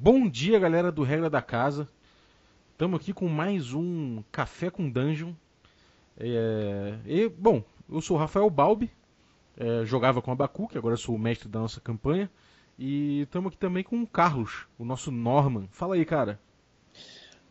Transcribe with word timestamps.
Bom 0.00 0.28
dia, 0.28 0.60
galera 0.60 0.92
do 0.92 1.02
Regra 1.02 1.28
da 1.28 1.42
Casa. 1.42 1.88
Estamos 2.70 3.00
aqui 3.00 3.12
com 3.12 3.26
mais 3.26 3.74
um 3.74 4.22
Café 4.30 4.70
com 4.70 4.88
Dungeon. 4.88 5.32
É... 6.16 6.94
E, 7.04 7.28
bom, 7.28 7.64
eu 7.90 8.00
sou 8.00 8.16
o 8.16 8.20
Rafael 8.20 8.48
Balbi, 8.48 8.92
é, 9.56 9.84
jogava 9.84 10.22
com 10.22 10.30
a 10.30 10.36
Baku, 10.36 10.68
que 10.68 10.78
agora 10.78 10.96
sou 10.96 11.16
o 11.16 11.18
mestre 11.18 11.48
da 11.48 11.58
nossa 11.58 11.80
campanha. 11.80 12.30
E 12.78 13.22
estamos 13.22 13.48
aqui 13.48 13.56
também 13.58 13.82
com 13.82 14.00
o 14.00 14.06
Carlos, 14.06 14.68
o 14.78 14.84
nosso 14.84 15.10
Norman. 15.10 15.66
Fala 15.72 15.96
aí, 15.96 16.04
cara. 16.04 16.38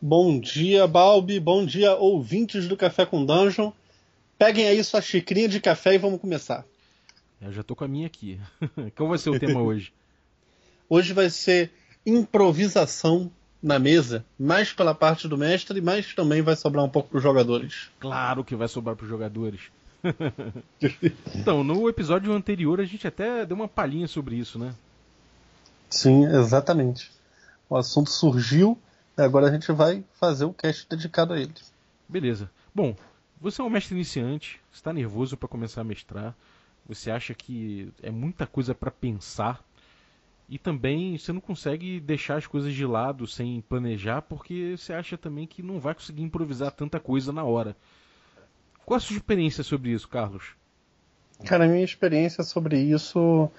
Bom 0.00 0.40
dia, 0.40 0.86
Balbi. 0.86 1.38
Bom 1.38 1.66
dia, 1.66 1.96
ouvintes 1.96 2.66
do 2.66 2.78
Café 2.78 3.04
com 3.04 3.26
Dungeon. 3.26 3.72
Peguem 4.38 4.68
aí 4.68 4.82
sua 4.82 5.02
xicrinha 5.02 5.50
de 5.50 5.60
café 5.60 5.96
e 5.96 5.98
vamos 5.98 6.18
começar. 6.18 6.64
Eu 7.42 7.52
já 7.52 7.62
tô 7.62 7.76
com 7.76 7.84
a 7.84 7.88
minha 7.88 8.06
aqui. 8.06 8.40
Qual 8.96 9.10
vai 9.10 9.18
ser 9.18 9.28
o 9.28 9.38
tema 9.38 9.60
hoje? 9.60 9.92
Hoje 10.88 11.12
vai 11.12 11.28
ser 11.28 11.70
improvisação 12.08 13.30
na 13.62 13.78
mesa, 13.78 14.24
mais 14.38 14.72
pela 14.72 14.94
parte 14.94 15.26
do 15.26 15.36
mestre, 15.36 15.80
mas 15.80 16.14
também 16.14 16.42
vai 16.42 16.54
sobrar 16.54 16.84
um 16.84 16.88
pouco 16.88 17.08
para 17.08 17.18
os 17.18 17.22
jogadores. 17.22 17.90
Claro 17.98 18.44
que 18.44 18.54
vai 18.54 18.68
sobrar 18.68 18.94
para 18.94 19.04
os 19.04 19.08
jogadores. 19.08 19.60
então, 21.34 21.64
no 21.64 21.88
episódio 21.88 22.32
anterior 22.32 22.80
a 22.80 22.84
gente 22.84 23.06
até 23.06 23.44
deu 23.44 23.56
uma 23.56 23.66
palhinha 23.66 24.06
sobre 24.06 24.36
isso, 24.36 24.58
né? 24.58 24.74
Sim, 25.90 26.24
exatamente. 26.26 27.10
O 27.68 27.76
assunto 27.76 28.10
surgiu 28.10 28.78
e 29.16 29.22
agora 29.22 29.48
a 29.48 29.50
gente 29.50 29.72
vai 29.72 30.04
fazer 30.14 30.44
o 30.44 30.50
um 30.50 30.52
cast 30.52 30.86
dedicado 30.88 31.34
a 31.34 31.40
ele. 31.40 31.52
Beleza. 32.08 32.48
Bom, 32.72 32.94
você 33.40 33.60
é 33.60 33.64
um 33.64 33.70
mestre 33.70 33.94
iniciante, 33.94 34.60
está 34.72 34.92
nervoso 34.92 35.36
para 35.36 35.48
começar 35.48 35.80
a 35.80 35.84
mestrar, 35.84 36.34
você 36.86 37.10
acha 37.10 37.34
que 37.34 37.92
é 38.02 38.10
muita 38.10 38.46
coisa 38.46 38.74
para 38.74 38.90
pensar 38.90 39.62
e 40.48 40.58
também 40.58 41.18
você 41.18 41.32
não 41.32 41.40
consegue 41.40 42.00
deixar 42.00 42.36
as 42.36 42.46
coisas 42.46 42.72
de 42.72 42.86
lado 42.86 43.26
sem 43.26 43.60
planejar 43.60 44.22
porque 44.22 44.76
você 44.76 44.92
acha 44.92 45.18
também 45.18 45.46
que 45.46 45.62
não 45.62 45.78
vai 45.78 45.94
conseguir 45.94 46.22
improvisar 46.22 46.72
tanta 46.72 46.98
coisa 46.98 47.32
na 47.32 47.44
hora. 47.44 47.76
Qual 48.86 48.96
a 48.96 49.00
sua 49.00 49.16
experiência 49.16 49.62
sobre 49.62 49.90
isso, 49.90 50.08
Carlos? 50.08 50.54
Cara, 51.44 51.66
a 51.66 51.68
minha 51.68 51.84
experiência 51.84 52.42
sobre 52.42 52.78
isso 52.78 53.50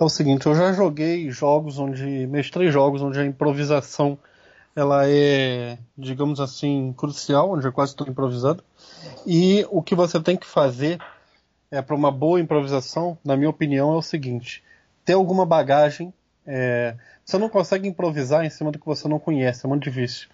é 0.00 0.02
o 0.02 0.08
seguinte: 0.08 0.46
eu 0.46 0.54
já 0.54 0.72
joguei 0.72 1.30
jogos 1.30 1.78
onde. 1.78 2.26
mestrei 2.26 2.70
jogos 2.70 3.02
onde 3.02 3.20
a 3.20 3.24
improvisação 3.26 4.18
ela 4.74 5.06
é, 5.06 5.78
digamos 5.96 6.40
assim, 6.40 6.94
crucial, 6.96 7.52
onde 7.52 7.66
é 7.66 7.70
quase 7.70 7.94
tudo 7.94 8.10
improvisado. 8.10 8.64
E 9.26 9.66
o 9.70 9.82
que 9.82 9.94
você 9.94 10.20
tem 10.20 10.36
que 10.36 10.46
fazer 10.46 10.98
é 11.70 11.82
para 11.82 11.94
uma 11.94 12.10
boa 12.10 12.40
improvisação, 12.40 13.18
na 13.24 13.36
minha 13.36 13.50
opinião, 13.50 13.92
é 13.92 13.96
o 13.96 14.02
seguinte: 14.02 14.64
ter 15.04 15.12
alguma 15.12 15.46
bagagem. 15.46 16.12
É, 16.52 16.96
você 17.24 17.38
não 17.38 17.48
consegue 17.48 17.86
improvisar 17.86 18.44
em 18.44 18.50
cima 18.50 18.72
do 18.72 18.78
que 18.78 18.84
você 18.84 19.06
não 19.06 19.20
conhece, 19.20 19.64
é 19.64 19.68
muito 19.68 19.84
difícil. 19.84 20.28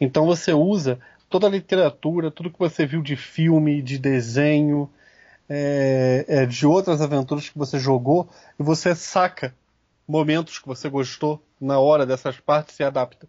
Então 0.00 0.26
você 0.26 0.52
usa 0.52 0.98
toda 1.28 1.46
a 1.46 1.50
literatura, 1.50 2.28
tudo 2.28 2.50
que 2.50 2.58
você 2.58 2.84
viu 2.84 3.00
de 3.00 3.14
filme, 3.14 3.80
de 3.80 3.96
desenho, 3.96 4.90
é, 5.48 6.24
é, 6.26 6.46
de 6.46 6.66
outras 6.66 7.00
aventuras 7.00 7.48
que 7.48 7.56
você 7.56 7.78
jogou, 7.78 8.28
e 8.58 8.64
você 8.64 8.96
saca 8.96 9.54
momentos 10.08 10.58
que 10.58 10.66
você 10.66 10.88
gostou 10.88 11.40
na 11.60 11.78
hora 11.78 12.04
dessas 12.04 12.40
partes 12.40 12.80
e 12.80 12.82
adapta. 12.82 13.28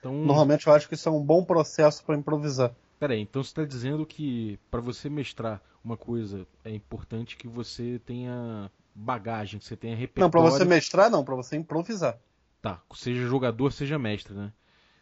Então, 0.00 0.12
Normalmente 0.12 0.66
eu 0.66 0.72
acho 0.72 0.88
que 0.88 0.94
isso 0.94 1.08
é 1.08 1.12
um 1.12 1.22
bom 1.22 1.44
processo 1.44 2.02
para 2.04 2.16
improvisar. 2.16 2.72
Peraí, 2.98 3.20
então 3.20 3.40
você 3.40 3.50
está 3.50 3.64
dizendo 3.64 4.04
que 4.04 4.58
para 4.68 4.80
você 4.80 5.08
mestrar 5.08 5.62
uma 5.84 5.96
coisa 5.96 6.44
é 6.64 6.70
importante 6.72 7.36
que 7.36 7.46
você 7.46 8.00
tenha 8.04 8.68
bagagem, 8.98 9.58
que 9.58 9.66
você 9.66 9.76
tenha 9.76 9.94
repertório. 9.94 10.24
Não, 10.24 10.30
para 10.30 10.40
você 10.40 10.64
mestrar 10.64 11.10
não, 11.10 11.24
para 11.24 11.34
você 11.34 11.56
improvisar. 11.56 12.18
Tá, 12.60 12.80
seja 12.94 13.26
jogador, 13.26 13.72
seja 13.72 13.98
mestre, 13.98 14.34
né? 14.34 14.52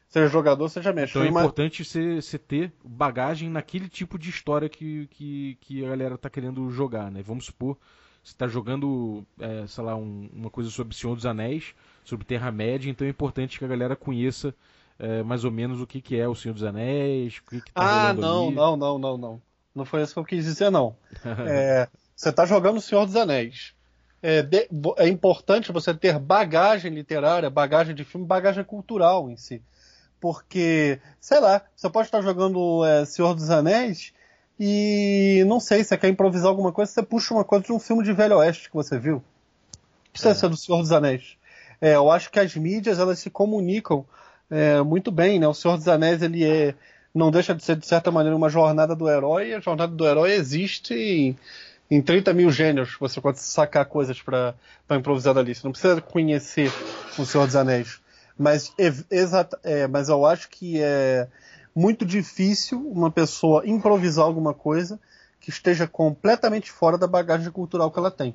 Seja 0.08 0.28
jogador, 0.28 0.68
seja 0.68 0.92
mestre. 0.92 1.18
Então 1.18 1.38
é 1.38 1.42
importante 1.42 1.84
você, 1.84 2.20
você 2.20 2.38
ter 2.38 2.72
bagagem 2.84 3.48
naquele 3.50 3.88
tipo 3.88 4.18
de 4.18 4.30
história 4.30 4.68
que, 4.68 5.06
que, 5.08 5.58
que 5.60 5.84
a 5.84 5.88
galera 5.88 6.18
tá 6.18 6.30
querendo 6.30 6.70
jogar, 6.70 7.10
né? 7.10 7.22
Vamos 7.22 7.46
supor, 7.46 7.76
você 8.22 8.32
está 8.32 8.46
jogando, 8.46 9.24
é, 9.40 9.66
sei 9.66 9.84
lá, 9.84 9.96
um, 9.96 10.28
uma 10.32 10.50
coisa 10.50 10.70
sobre 10.70 10.94
Senhor 10.94 11.14
dos 11.14 11.26
Anéis, 11.26 11.74
sobre 12.04 12.24
Terra-média, 12.24 12.90
então 12.90 13.06
é 13.06 13.10
importante 13.10 13.58
que 13.58 13.64
a 13.64 13.68
galera 13.68 13.96
conheça 13.96 14.54
é, 14.98 15.22
mais 15.22 15.44
ou 15.44 15.50
menos 15.50 15.80
o 15.80 15.86
que, 15.86 16.00
que 16.00 16.16
é 16.16 16.28
o 16.28 16.34
Senhor 16.34 16.54
dos 16.54 16.64
Anéis, 16.64 17.38
o 17.38 17.50
que, 17.50 17.60
que 17.60 17.72
tá 17.72 18.08
Ah, 18.08 18.14
não, 18.14 18.46
ali. 18.46 18.54
não, 18.54 18.76
não, 18.76 18.98
não, 18.98 19.18
não. 19.18 19.42
Não 19.74 19.84
foi 19.84 20.02
isso 20.02 20.14
que 20.14 20.18
eu 20.18 20.24
quis 20.24 20.44
dizer, 20.44 20.70
não. 20.70 20.96
é, 21.46 21.88
você 22.14 22.30
está 22.30 22.46
jogando 22.46 22.78
o 22.78 22.80
Senhor 22.80 23.04
dos 23.04 23.14
Anéis. 23.14 23.75
É, 24.28 24.42
de, 24.42 24.68
é, 24.96 25.06
importante 25.06 25.70
você 25.70 25.94
ter 25.94 26.18
bagagem 26.18 26.92
literária, 26.92 27.48
bagagem 27.48 27.94
de 27.94 28.02
filme, 28.02 28.26
bagagem 28.26 28.64
cultural 28.64 29.30
em 29.30 29.36
si. 29.36 29.62
Porque, 30.20 30.98
sei 31.20 31.38
lá, 31.38 31.62
você 31.76 31.88
pode 31.88 32.08
estar 32.08 32.20
jogando 32.22 32.84
é, 32.84 33.04
Senhor 33.04 33.36
dos 33.36 33.50
Anéis 33.50 34.12
e 34.58 35.44
não 35.46 35.60
sei, 35.60 35.84
você 35.84 35.96
quer 35.96 36.08
improvisar 36.08 36.48
alguma 36.48 36.72
coisa, 36.72 36.90
você 36.90 37.04
puxa 37.04 37.32
uma 37.32 37.44
coisa 37.44 37.66
de 37.66 37.72
um 37.72 37.78
filme 37.78 38.02
de 38.02 38.12
Velho 38.12 38.38
Oeste 38.38 38.68
que 38.68 38.74
você 38.74 38.98
viu. 38.98 39.14
Não 39.14 40.10
precisa 40.10 40.32
é. 40.32 40.34
ser 40.34 40.48
do 40.48 40.56
Senhor 40.56 40.80
dos 40.80 40.90
Anéis. 40.90 41.36
É, 41.80 41.94
eu 41.94 42.10
acho 42.10 42.28
que 42.28 42.40
as 42.40 42.52
mídias 42.56 42.98
elas 42.98 43.20
se 43.20 43.30
comunicam 43.30 44.04
é, 44.50 44.82
muito 44.82 45.12
bem, 45.12 45.38
né? 45.38 45.46
O 45.46 45.54
Senhor 45.54 45.76
dos 45.76 45.86
Anéis 45.86 46.20
ele 46.20 46.44
é, 46.44 46.74
não 47.14 47.30
deixa 47.30 47.54
de 47.54 47.64
ser 47.64 47.76
de 47.76 47.86
certa 47.86 48.10
maneira 48.10 48.36
uma 48.36 48.48
jornada 48.48 48.96
do 48.96 49.08
herói. 49.08 49.50
E 49.50 49.54
a 49.54 49.60
jornada 49.60 49.94
do 49.94 50.04
herói 50.04 50.32
existe 50.32 50.94
em, 50.94 51.38
em 51.90 52.02
30 52.02 52.32
mil 52.32 52.50
gêneros. 52.50 52.96
Você 52.98 53.20
pode 53.20 53.40
sacar 53.40 53.84
coisas 53.86 54.20
para 54.20 54.54
improvisar 54.90 55.34
dali. 55.34 55.54
Você 55.54 55.62
não 55.64 55.72
precisa 55.72 56.00
conhecer 56.00 56.70
o 57.18 57.24
Senhor 57.24 57.46
dos 57.46 57.56
Anéis. 57.56 58.00
Mas, 58.38 58.72
é, 59.62 59.86
mas 59.86 60.08
eu 60.08 60.26
acho 60.26 60.48
que 60.50 60.80
é 60.80 61.28
muito 61.74 62.04
difícil 62.04 62.80
uma 62.86 63.10
pessoa 63.10 63.66
improvisar 63.66 64.24
alguma 64.24 64.52
coisa 64.52 65.00
que 65.40 65.50
esteja 65.50 65.86
completamente 65.86 66.70
fora 66.70 66.98
da 66.98 67.06
bagagem 67.06 67.50
cultural 67.50 67.90
que 67.90 67.98
ela 67.98 68.10
tem. 68.10 68.34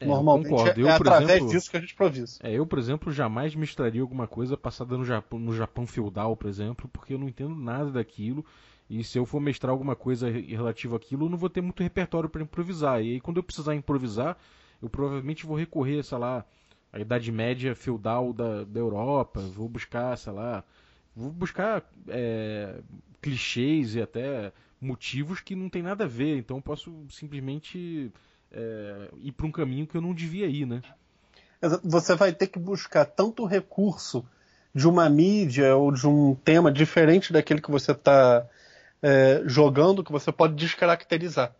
É, 0.00 0.06
Normalmente 0.06 0.78
eu, 0.78 0.88
é, 0.88 0.92
através 0.92 1.30
exemplo, 1.30 1.50
disso 1.50 1.70
que 1.70 1.76
a 1.76 1.80
gente 1.80 1.92
improvisa. 1.92 2.38
É, 2.42 2.52
eu, 2.52 2.66
por 2.66 2.78
exemplo, 2.78 3.12
jamais 3.12 3.54
misturaria 3.54 4.00
alguma 4.00 4.26
coisa 4.26 4.56
passada 4.56 4.96
no 4.96 5.04
Japão, 5.04 5.38
no 5.38 5.54
Japão 5.54 5.86
feudal, 5.86 6.36
por 6.36 6.48
exemplo, 6.48 6.88
porque 6.92 7.14
eu 7.14 7.18
não 7.18 7.28
entendo 7.28 7.54
nada 7.54 7.90
daquilo. 7.90 8.44
E 8.90 9.04
se 9.04 9.16
eu 9.16 9.24
for 9.24 9.40
mestrar 9.40 9.70
alguma 9.70 9.94
coisa 9.94 10.28
relativa 10.28 10.96
àquilo, 10.96 11.26
eu 11.26 11.30
não 11.30 11.38
vou 11.38 11.48
ter 11.48 11.60
muito 11.60 11.80
repertório 11.80 12.28
para 12.28 12.42
improvisar. 12.42 13.00
E 13.00 13.12
aí, 13.12 13.20
quando 13.20 13.36
eu 13.36 13.42
precisar 13.44 13.76
improvisar, 13.76 14.36
eu 14.82 14.90
provavelmente 14.90 15.46
vou 15.46 15.56
recorrer, 15.56 16.02
sei 16.02 16.18
lá, 16.18 16.44
à 16.92 16.98
Idade 16.98 17.30
Média 17.30 17.72
feudal 17.76 18.32
da, 18.32 18.64
da 18.64 18.80
Europa, 18.80 19.40
vou 19.40 19.68
buscar, 19.68 20.18
sei 20.18 20.32
lá, 20.32 20.64
vou 21.14 21.30
buscar 21.30 21.88
é, 22.08 22.80
clichês 23.22 23.94
e 23.94 24.02
até 24.02 24.52
motivos 24.80 25.40
que 25.40 25.54
não 25.54 25.68
tem 25.68 25.82
nada 25.82 26.02
a 26.02 26.08
ver. 26.08 26.38
Então, 26.38 26.56
eu 26.56 26.62
posso 26.62 26.92
simplesmente 27.10 28.10
é, 28.50 29.08
ir 29.22 29.30
para 29.30 29.46
um 29.46 29.52
caminho 29.52 29.86
que 29.86 29.96
eu 29.96 30.02
não 30.02 30.12
devia 30.12 30.48
ir, 30.48 30.66
né? 30.66 30.82
Você 31.84 32.16
vai 32.16 32.32
ter 32.32 32.48
que 32.48 32.58
buscar 32.58 33.04
tanto 33.04 33.44
recurso 33.44 34.26
de 34.74 34.88
uma 34.88 35.08
mídia 35.08 35.76
ou 35.76 35.92
de 35.92 36.08
um 36.08 36.34
tema 36.34 36.72
diferente 36.72 37.32
daquele 37.32 37.60
que 37.60 37.70
você 37.70 37.92
está 37.92 38.48
é, 39.02 39.42
jogando 39.46 40.04
que 40.04 40.12
você 40.12 40.30
pode 40.30 40.54
descaracterizar. 40.54 41.54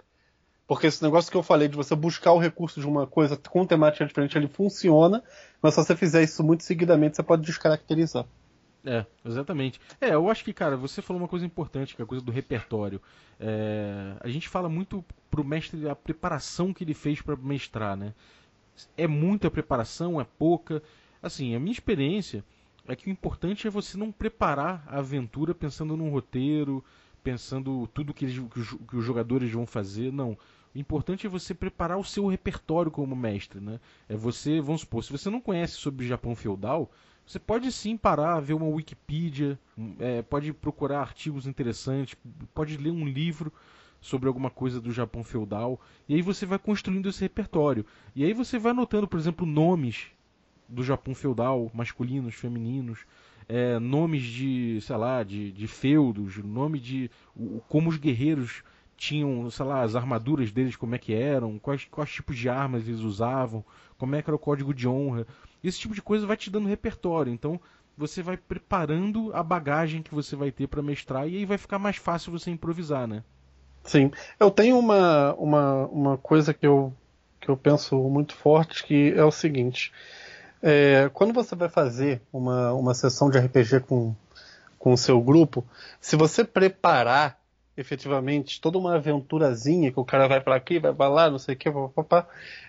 Porque 0.66 0.86
esse 0.86 1.02
negócio 1.02 1.30
que 1.30 1.36
eu 1.36 1.42
falei 1.42 1.66
de 1.66 1.76
você 1.76 1.96
buscar 1.96 2.32
o 2.32 2.38
recurso 2.38 2.80
de 2.80 2.86
uma 2.86 3.06
coisa 3.06 3.36
com 3.36 3.66
temática 3.66 4.06
diferente, 4.06 4.38
ele 4.38 4.46
funciona, 4.46 5.22
mas 5.60 5.74
se 5.74 5.82
você 5.82 5.96
fizer 5.96 6.22
isso 6.22 6.44
muito 6.44 6.62
seguidamente, 6.62 7.16
você 7.16 7.22
pode 7.22 7.42
descaracterizar. 7.42 8.24
É, 8.84 9.04
exatamente. 9.24 9.80
É, 10.00 10.14
eu 10.14 10.30
acho 10.30 10.44
que, 10.44 10.52
cara, 10.52 10.76
você 10.76 11.02
falou 11.02 11.20
uma 11.20 11.28
coisa 11.28 11.44
importante, 11.44 11.94
que 11.94 12.00
é 12.00 12.04
a 12.04 12.06
coisa 12.06 12.24
do 12.24 12.32
repertório. 12.32 13.00
É, 13.38 14.14
a 14.20 14.28
gente 14.28 14.48
fala 14.48 14.68
muito 14.68 15.04
pro 15.30 15.44
mestre 15.44 15.88
a 15.88 15.94
preparação 15.94 16.72
que 16.72 16.84
ele 16.84 16.94
fez 16.94 17.20
para 17.20 17.36
mestrar, 17.36 17.96
né? 17.96 18.14
É 18.96 19.06
muita 19.06 19.50
preparação, 19.50 20.20
é 20.20 20.24
pouca. 20.38 20.82
Assim, 21.22 21.54
a 21.54 21.60
minha 21.60 21.72
experiência 21.72 22.44
é 22.86 22.96
que 22.96 23.08
o 23.08 23.10
importante 23.10 23.66
é 23.66 23.70
você 23.70 23.98
não 23.98 24.10
preparar 24.10 24.84
a 24.86 24.98
aventura 24.98 25.54
pensando 25.54 25.96
num 25.96 26.10
roteiro, 26.10 26.82
pensando 27.22 27.86
tudo 27.88 28.14
que, 28.14 28.24
eles, 28.24 28.38
que 28.88 28.96
os 28.96 29.04
jogadores 29.04 29.50
vão 29.52 29.66
fazer, 29.66 30.12
não. 30.12 30.36
O 30.74 30.78
importante 30.78 31.26
é 31.26 31.30
você 31.30 31.52
preparar 31.52 31.98
o 31.98 32.04
seu 32.04 32.26
repertório 32.26 32.90
como 32.90 33.16
mestre, 33.16 33.60
né? 33.60 33.80
É 34.08 34.16
você, 34.16 34.60
vamos 34.60 34.82
supor, 34.82 35.02
se 35.02 35.10
você 35.10 35.28
não 35.28 35.40
conhece 35.40 35.74
sobre 35.74 36.04
o 36.04 36.08
Japão 36.08 36.34
feudal, 36.34 36.90
você 37.26 37.38
pode 37.38 37.70
sim 37.72 37.96
parar, 37.96 38.40
ver 38.40 38.54
uma 38.54 38.66
Wikipedia, 38.66 39.58
é, 39.98 40.22
pode 40.22 40.52
procurar 40.52 41.00
artigos 41.00 41.46
interessantes, 41.46 42.16
pode 42.54 42.76
ler 42.76 42.90
um 42.90 43.06
livro 43.06 43.52
sobre 44.00 44.28
alguma 44.28 44.50
coisa 44.50 44.80
do 44.80 44.92
Japão 44.92 45.22
feudal, 45.22 45.80
e 46.08 46.14
aí 46.14 46.22
você 46.22 46.46
vai 46.46 46.58
construindo 46.58 47.08
esse 47.08 47.20
repertório. 47.20 47.84
E 48.16 48.24
aí 48.24 48.32
você 48.32 48.58
vai 48.58 48.72
anotando, 48.72 49.06
por 49.06 49.18
exemplo, 49.18 49.46
nomes 49.46 50.06
do 50.68 50.82
Japão 50.82 51.14
feudal, 51.14 51.70
masculinos, 51.74 52.34
femininos, 52.34 53.00
é, 53.50 53.80
nomes 53.80 54.22
de, 54.22 54.80
sei 54.80 54.96
lá, 54.96 55.24
de, 55.24 55.50
de 55.50 55.66
feudos, 55.66 56.36
nome 56.36 56.78
de 56.78 57.10
o, 57.34 57.60
como 57.68 57.90
os 57.90 57.96
guerreiros 57.96 58.62
tinham, 58.96 59.50
sei 59.50 59.66
lá, 59.66 59.82
as 59.82 59.96
armaduras 59.96 60.52
deles, 60.52 60.76
como 60.76 60.94
é 60.94 60.98
que 60.98 61.12
eram, 61.12 61.58
quais, 61.58 61.84
quais 61.90 62.10
tipos 62.12 62.38
de 62.38 62.48
armas 62.48 62.86
eles 62.86 63.00
usavam, 63.00 63.64
como 63.98 64.14
é 64.14 64.22
que 64.22 64.30
era 64.30 64.36
o 64.36 64.38
código 64.38 64.72
de 64.72 64.86
honra. 64.86 65.26
Esse 65.64 65.80
tipo 65.80 65.94
de 65.94 66.02
coisa 66.02 66.26
vai 66.26 66.36
te 66.36 66.48
dando 66.48 66.68
repertório. 66.68 67.32
Então, 67.32 67.60
você 67.98 68.22
vai 68.22 68.36
preparando 68.36 69.34
a 69.34 69.42
bagagem 69.42 70.00
que 70.00 70.14
você 70.14 70.36
vai 70.36 70.52
ter 70.52 70.68
para 70.68 70.80
mestrar 70.82 71.28
e 71.28 71.38
aí 71.38 71.44
vai 71.44 71.58
ficar 71.58 71.78
mais 71.78 71.96
fácil 71.96 72.30
você 72.30 72.50
improvisar, 72.50 73.08
né? 73.08 73.24
Sim. 73.82 74.12
Eu 74.38 74.50
tenho 74.50 74.78
uma, 74.78 75.34
uma, 75.34 75.86
uma 75.86 76.18
coisa 76.18 76.54
que 76.54 76.66
eu, 76.66 76.92
que 77.40 77.48
eu 77.48 77.56
penso 77.56 77.96
muito 77.96 78.36
forte, 78.36 78.84
que 78.84 79.12
é 79.16 79.24
o 79.24 79.32
seguinte. 79.32 79.92
É, 80.62 81.10
quando 81.12 81.32
você 81.32 81.54
vai 81.56 81.68
fazer 81.68 82.20
uma, 82.32 82.72
uma 82.72 82.94
sessão 82.94 83.30
de 83.30 83.38
RPG 83.38 83.80
com, 83.80 84.14
com 84.78 84.92
o 84.92 84.98
seu 84.98 85.20
grupo, 85.20 85.64
se 86.00 86.16
você 86.16 86.44
preparar 86.44 87.38
efetivamente 87.76 88.60
toda 88.60 88.76
uma 88.76 88.96
aventurazinha 88.96 89.90
que 89.90 89.98
o 89.98 90.04
cara 90.04 90.28
vai 90.28 90.40
para 90.40 90.54
aqui, 90.54 90.78
vai 90.78 90.92
para 90.92 91.08
lá, 91.08 91.30
não 91.30 91.38
sei 91.38 91.54
o 91.54 91.58
que, 91.58 91.70
papapá, 91.70 92.26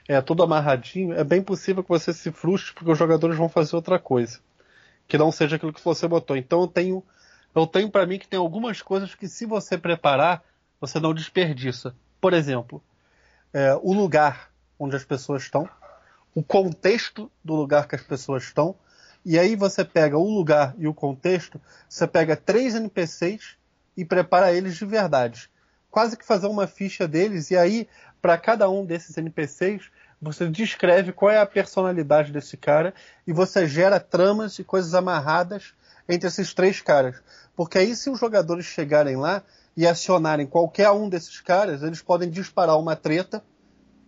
é 0.07 0.21
tudo 0.21 0.41
amarradinho, 0.41 1.13
é 1.13 1.23
bem 1.23 1.41
possível 1.41 1.83
que 1.83 1.89
você 1.89 2.13
se 2.13 2.31
frustre 2.31 2.73
porque 2.73 2.91
os 2.91 2.97
jogadores 2.97 3.37
vão 3.37 3.49
fazer 3.49 3.75
outra 3.75 3.99
coisa 3.99 4.39
que 5.11 5.17
não 5.17 5.29
seja 5.29 5.57
aquilo 5.57 5.73
que 5.73 5.83
você 5.83 6.07
botou. 6.07 6.37
Então 6.37 6.61
eu 6.61 6.67
tenho 6.67 7.03
eu 7.53 7.67
tenho 7.67 7.91
para 7.91 8.05
mim 8.05 8.17
que 8.17 8.29
tem 8.29 8.39
algumas 8.39 8.81
coisas 8.81 9.13
que 9.13 9.27
se 9.27 9.45
você 9.45 9.77
preparar 9.77 10.41
você 10.79 11.01
não 11.01 11.13
desperdiça. 11.13 11.93
Por 12.21 12.33
exemplo, 12.33 12.81
é, 13.53 13.77
o 13.81 13.93
lugar 13.93 14.49
onde 14.79 14.95
as 14.95 15.03
pessoas 15.03 15.43
estão, 15.43 15.69
o 16.33 16.43
contexto 16.43 17.31
do 17.43 17.55
lugar 17.55 17.87
que 17.87 17.95
as 17.95 18.01
pessoas 18.01 18.43
estão, 18.43 18.75
e 19.23 19.37
aí 19.37 19.55
você 19.55 19.83
pega 19.85 20.17
o 20.17 20.29
lugar 20.29 20.73
e 20.77 20.87
o 20.87 20.93
contexto, 20.93 21.61
você 21.87 22.07
pega 22.07 22.35
três 22.35 22.75
NPCs 22.75 23.57
e 23.95 24.03
prepara 24.03 24.53
eles 24.53 24.75
de 24.75 24.85
verdade. 24.85 25.49
Quase 25.89 26.17
que 26.17 26.25
fazer 26.25 26.47
uma 26.47 26.67
ficha 26.67 27.07
deles, 27.07 27.51
e 27.51 27.57
aí, 27.57 27.87
para 28.21 28.37
cada 28.37 28.69
um 28.69 28.85
desses 28.85 29.17
NPCs, 29.17 29.91
você 30.21 30.47
descreve 30.47 31.11
qual 31.11 31.31
é 31.31 31.39
a 31.39 31.45
personalidade 31.45 32.31
desse 32.31 32.55
cara 32.55 32.93
e 33.25 33.33
você 33.33 33.67
gera 33.67 33.99
tramas 33.99 34.57
e 34.59 34.63
coisas 34.63 34.93
amarradas 34.93 35.73
entre 36.07 36.27
esses 36.27 36.53
três 36.53 36.81
caras. 36.81 37.21
Porque 37.55 37.77
aí, 37.77 37.95
se 37.95 38.09
os 38.09 38.19
jogadores 38.19 38.65
chegarem 38.65 39.17
lá, 39.17 39.43
e 39.75 39.87
acionarem 39.87 40.45
qualquer 40.45 40.91
um 40.91 41.07
desses 41.07 41.39
caras, 41.39 41.83
eles 41.83 42.01
podem 42.01 42.29
disparar 42.29 42.77
uma 42.77 42.95
treta 42.95 43.43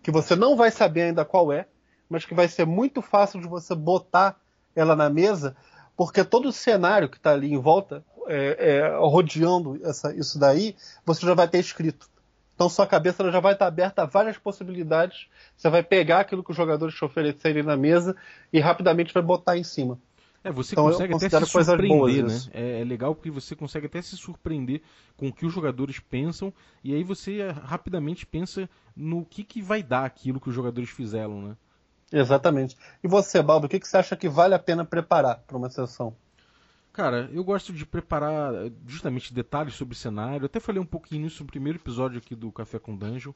que 0.01 0.11
você 0.11 0.35
não 0.35 0.55
vai 0.55 0.69
saber 0.69 1.03
ainda 1.03 1.23
qual 1.23 1.51
é, 1.51 1.65
mas 2.13 2.25
que 2.25 2.36
vai 2.36 2.48
ser 2.48 2.63
muito 2.63 3.01
fácil 3.01 3.42
de 3.42 3.48
você 3.48 3.74
botar 3.74 4.39
ela 4.75 4.95
na 4.95 5.10
mesa, 5.10 5.56
porque 5.98 6.24
todo 6.24 6.50
o 6.50 6.51
cenário 6.51 7.10
que 7.10 7.18
está 7.18 7.31
ali 7.31 7.51
em 7.51 7.57
volta, 7.57 8.06
é, 8.27 8.77
é, 8.77 8.98
rodeando 8.98 9.80
essa, 9.83 10.13
isso 10.13 10.38
daí, 10.38 10.75
você 11.04 11.25
já 11.25 11.33
vai 11.33 11.48
ter 11.48 11.57
escrito. 11.57 12.07
Então 12.54 12.69
sua 12.69 12.86
cabeça 12.86 13.31
já 13.31 13.39
vai 13.39 13.54
estar 13.54 13.65
aberta 13.65 14.04
a 14.04 14.06
várias 14.06 14.38
possibilidades. 14.38 15.25
Você 15.57 15.71
vai 15.71 15.81
pegar 15.81 16.19
aquilo 16.19 16.44
que 16.44 16.51
os 16.51 16.56
jogadores 16.56 16.94
te 16.94 17.04
oferecerem 17.04 17.63
na 17.63 17.75
mesa 17.75 18.16
e 18.54 18.59
rapidamente 18.59 19.12
vai 19.12 19.24
botar 19.24 19.57
em 19.57 19.63
cima. 19.63 19.98
É, 20.44 20.51
você 20.51 20.75
então, 20.75 20.83
consegue 20.83 21.16
até 21.16 21.30
se 21.30 21.45
surpreender, 21.48 22.25
né? 22.25 22.39
É, 22.54 22.81
é, 22.81 22.83
legal 22.83 23.16
porque 23.16 23.31
você 23.31 23.56
consegue 23.56 23.88
até 23.88 24.04
se 24.04 24.16
surpreender 24.16 24.83
com 25.18 25.30
o 25.30 25.33
que 25.33 25.48
os 25.48 25.54
jogadores 25.54 26.00
pensam 26.00 26.54
e 26.83 26.94
aí 26.94 27.04
você 27.04 27.39
eh, 27.39 27.51
rapidamente 27.51 28.24
pensa 28.24 28.69
no 28.95 29.25
que, 29.25 29.44
que 29.44 29.63
vai 29.63 29.81
dar 29.81 30.06
aquilo 30.06 30.39
que 30.39 30.50
os 30.50 30.56
jogadores 30.56 30.92
fizeram, 30.92 31.42
né? 31.42 31.57
Exatamente. 32.13 32.77
E 33.04 33.07
você, 33.07 33.42
Balbo, 33.42 33.65
o 33.65 33.69
que, 33.69 33.80
que 33.80 33.88
você 33.88 33.98
acha 33.98 34.15
que 34.15 34.30
vale 34.30 34.54
a 34.54 34.60
pena 34.60 34.86
preparar 34.86 35.39
para 35.48 35.57
uma 35.57 35.68
sessão? 35.71 36.15
Cara, 36.94 37.27
eu 37.33 37.44
gosto 37.44 37.74
de 37.74 37.88
preparar 37.88 38.54
eh, 38.54 38.71
justamente 38.86 39.33
detalhes 39.33 39.74
sobre 39.74 39.95
o 39.95 39.98
cenário. 39.98 40.45
até 40.45 40.60
falei 40.60 40.80
um 40.80 40.86
pouquinho 40.86 41.24
nisso 41.24 41.42
no 41.42 41.50
primeiro 41.50 41.80
episódio 41.80 42.19
aqui 42.19 42.36
do 42.36 42.51
Café 42.51 42.77
com 42.77 42.95
Dungeon. 42.95 43.33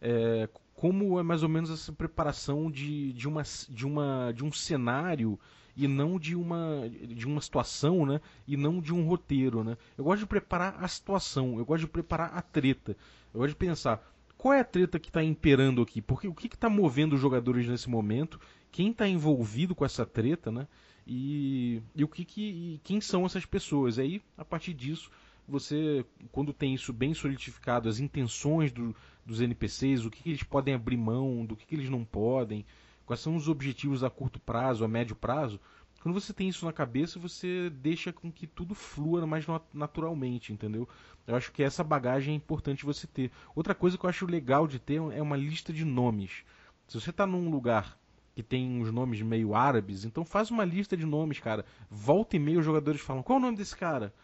É, 0.00 0.48
como 0.76 1.18
é 1.18 1.24
mais 1.24 1.42
ou 1.42 1.48
menos 1.48 1.70
essa 1.70 1.92
preparação 1.92 2.70
de, 2.70 3.12
de, 3.14 3.26
uma, 3.26 3.42
de, 3.68 3.84
uma, 3.84 4.32
de 4.32 4.44
um 4.44 4.52
cenário 4.52 5.36
e 5.76 5.88
não 5.88 6.16
de 6.16 6.36
uma 6.36 6.88
de 6.88 7.26
uma 7.26 7.40
situação, 7.40 8.06
né? 8.06 8.20
E 8.46 8.56
não 8.56 8.80
de 8.80 8.94
um 8.94 9.04
roteiro, 9.08 9.64
né? 9.64 9.76
Eu 9.98 10.04
gosto 10.04 10.20
de 10.20 10.26
preparar 10.26 10.76
a 10.78 10.86
situação, 10.86 11.58
eu 11.58 11.64
gosto 11.64 11.80
de 11.80 11.88
preparar 11.88 12.30
a 12.32 12.40
treta. 12.40 12.96
Eu 13.34 13.40
gosto 13.40 13.50
de 13.50 13.56
pensar 13.56 14.00
qual 14.40 14.54
é 14.54 14.60
a 14.60 14.64
treta 14.64 14.98
que 14.98 15.10
está 15.10 15.22
imperando 15.22 15.82
aqui, 15.82 16.00
porque 16.00 16.26
o 16.26 16.32
que 16.32 16.46
está 16.46 16.70
movendo 16.70 17.12
os 17.12 17.20
jogadores 17.20 17.68
nesse 17.68 17.90
momento, 17.90 18.40
quem 18.72 18.90
está 18.90 19.06
envolvido 19.06 19.74
com 19.74 19.84
essa 19.84 20.06
treta, 20.06 20.50
né? 20.50 20.66
E, 21.06 21.82
e 21.94 22.02
o 22.02 22.08
que, 22.08 22.24
que 22.24 22.40
e 22.40 22.80
quem 22.82 23.02
são 23.02 23.26
essas 23.26 23.44
pessoas? 23.44 23.98
Aí 23.98 24.22
a 24.38 24.44
partir 24.44 24.72
disso 24.72 25.10
você, 25.46 26.06
quando 26.32 26.54
tem 26.54 26.72
isso 26.72 26.90
bem 26.90 27.12
solidificado, 27.12 27.86
as 27.86 27.98
intenções 27.98 28.72
do, 28.72 28.96
dos 29.26 29.42
NPCs, 29.42 30.06
o 30.06 30.10
que, 30.10 30.22
que, 30.22 30.30
eles 30.30 30.42
podem 30.42 30.72
abrir 30.72 30.96
mão, 30.96 31.44
do 31.44 31.54
que, 31.54 31.66
que 31.66 31.74
eles 31.74 31.90
não 31.90 32.02
podem, 32.02 32.64
quais 33.04 33.20
são 33.20 33.36
os 33.36 33.46
objetivos 33.46 34.02
a 34.02 34.08
curto 34.08 34.40
prazo, 34.40 34.86
a 34.86 34.88
médio 34.88 35.14
prazo, 35.14 35.60
quando 36.00 36.18
você 36.18 36.32
tem 36.32 36.48
isso 36.48 36.64
na 36.64 36.72
cabeça, 36.72 37.18
você 37.18 37.70
deixa 37.70 38.12
com 38.12 38.32
que 38.32 38.46
tudo 38.46 38.74
flua 38.74 39.26
mais 39.26 39.44
naturalmente, 39.72 40.52
entendeu? 40.52 40.88
Eu 41.26 41.36
acho 41.36 41.52
que 41.52 41.62
essa 41.62 41.84
bagagem 41.84 42.32
é 42.32 42.36
importante 42.36 42.86
você 42.86 43.06
ter. 43.06 43.30
Outra 43.54 43.74
coisa 43.74 43.98
que 43.98 44.04
eu 44.04 44.10
acho 44.10 44.26
legal 44.26 44.66
de 44.66 44.78
ter 44.78 44.94
é 44.96 45.20
uma 45.20 45.36
lista 45.36 45.72
de 45.72 45.84
nomes. 45.84 46.42
Se 46.88 46.98
você 46.98 47.10
está 47.10 47.26
num 47.26 47.50
lugar 47.50 47.98
que 48.34 48.42
tem 48.42 48.80
uns 48.80 48.90
nomes 48.90 49.20
meio 49.20 49.54
árabes, 49.54 50.04
então 50.04 50.24
faz 50.24 50.50
uma 50.50 50.64
lista 50.64 50.96
de 50.96 51.04
nomes, 51.04 51.38
cara. 51.38 51.66
Volta 51.90 52.36
e 52.36 52.38
meia 52.38 52.58
os 52.58 52.64
jogadores 52.64 53.00
falam, 53.00 53.22
qual 53.22 53.38
é 53.38 53.42
o 53.42 53.44
nome 53.44 53.58
desse 53.58 53.76
cara? 53.76 54.14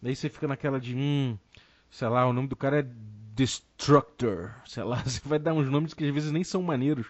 Daí 0.00 0.14
você 0.14 0.28
fica 0.28 0.46
naquela 0.46 0.78
de, 0.78 0.94
hum, 0.94 1.36
sei 1.90 2.08
lá, 2.08 2.26
o 2.26 2.32
nome 2.32 2.46
do 2.46 2.54
cara 2.54 2.80
é 2.80 2.86
Destructor. 3.34 4.54
Sei 4.64 4.84
lá, 4.84 5.02
você 5.04 5.20
vai 5.24 5.40
dar 5.40 5.52
uns 5.52 5.68
nomes 5.68 5.92
que 5.92 6.04
às 6.04 6.14
vezes 6.14 6.30
nem 6.30 6.44
são 6.44 6.62
maneiros 6.62 7.08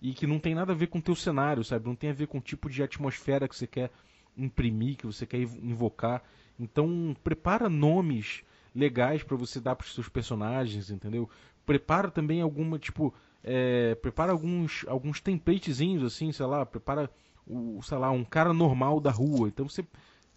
e 0.00 0.14
que 0.14 0.26
não 0.26 0.38
tem 0.38 0.54
nada 0.54 0.72
a 0.72 0.76
ver 0.76 0.86
com 0.86 0.98
o 0.98 1.02
teu 1.02 1.14
cenário, 1.14 1.62
sabe? 1.62 1.86
Não 1.86 1.94
tem 1.94 2.10
a 2.10 2.14
ver 2.14 2.26
com 2.26 2.38
o 2.38 2.42
tipo 2.42 2.70
de 2.70 2.82
atmosfera 2.82 3.48
que 3.48 3.54
você 3.56 3.66
quer 3.66 3.90
imprimir, 4.36 4.96
que 4.96 5.06
você 5.06 5.26
quer 5.26 5.38
invocar. 5.38 6.22
Então, 6.58 7.14
prepara 7.22 7.68
nomes 7.68 8.42
legais 8.74 9.22
para 9.22 9.36
você 9.36 9.60
dar 9.60 9.76
para 9.76 9.86
seus 9.86 10.08
personagens, 10.08 10.90
entendeu? 10.90 11.28
Prepara 11.66 12.10
também 12.10 12.40
alguma, 12.40 12.78
tipo, 12.78 13.12
é, 13.42 13.94
prepara 13.96 14.32
alguns 14.32 14.84
alguns 14.86 15.20
templatezinhos 15.20 16.04
assim, 16.04 16.32
sei 16.32 16.46
lá, 16.46 16.64
prepara 16.64 17.10
o, 17.46 17.82
sei 17.82 17.98
lá, 17.98 18.10
um 18.10 18.24
cara 18.24 18.52
normal 18.52 19.00
da 19.00 19.10
rua. 19.10 19.48
Então 19.48 19.68
você 19.68 19.84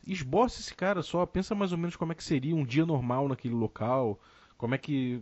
esboça 0.06 0.59
esse 0.59 0.74
cara 0.74 1.01
só, 1.01 1.25
pensa 1.25 1.56
mais 1.56 1.71
ou 1.71 1.77
menos 1.77 1.95
como 1.95 2.12
é 2.12 2.16
que 2.16 2.24
seria 2.24 2.56
um 2.56 2.66
dia 2.66 2.86
normal 2.86 3.27
naquele 3.27 3.54
local 3.54 4.19
como 4.57 4.75
é 4.75 4.77
que 4.77 5.21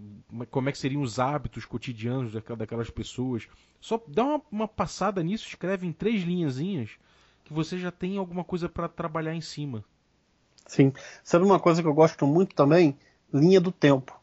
como 0.49 0.69
é 0.69 0.71
que 0.71 0.77
seriam 0.77 1.01
os 1.01 1.19
hábitos 1.19 1.65
cotidianos 1.65 2.33
daquelas 2.57 2.89
pessoas. 2.89 3.47
Só 3.79 4.01
dá 4.07 4.23
uma, 4.23 4.41
uma 4.51 4.67
passada 4.67 5.23
nisso, 5.23 5.47
escreve 5.47 5.87
em 5.87 5.91
três 5.91 6.23
linhazinhas 6.23 6.91
que 7.43 7.53
você 7.53 7.77
já 7.77 7.91
tem 7.91 8.17
alguma 8.17 8.43
coisa 8.43 8.69
para 8.69 8.87
trabalhar 8.87 9.33
em 9.33 9.41
cima. 9.41 9.83
Sim. 10.65 10.93
Sabe 11.23 11.43
uma 11.43 11.59
coisa 11.59 11.81
que 11.81 11.87
eu 11.87 11.93
gosto 11.93 12.25
muito 12.25 12.55
também? 12.55 12.97
Linha 13.33 13.59
do 13.59 13.71
tempo. 13.71 14.19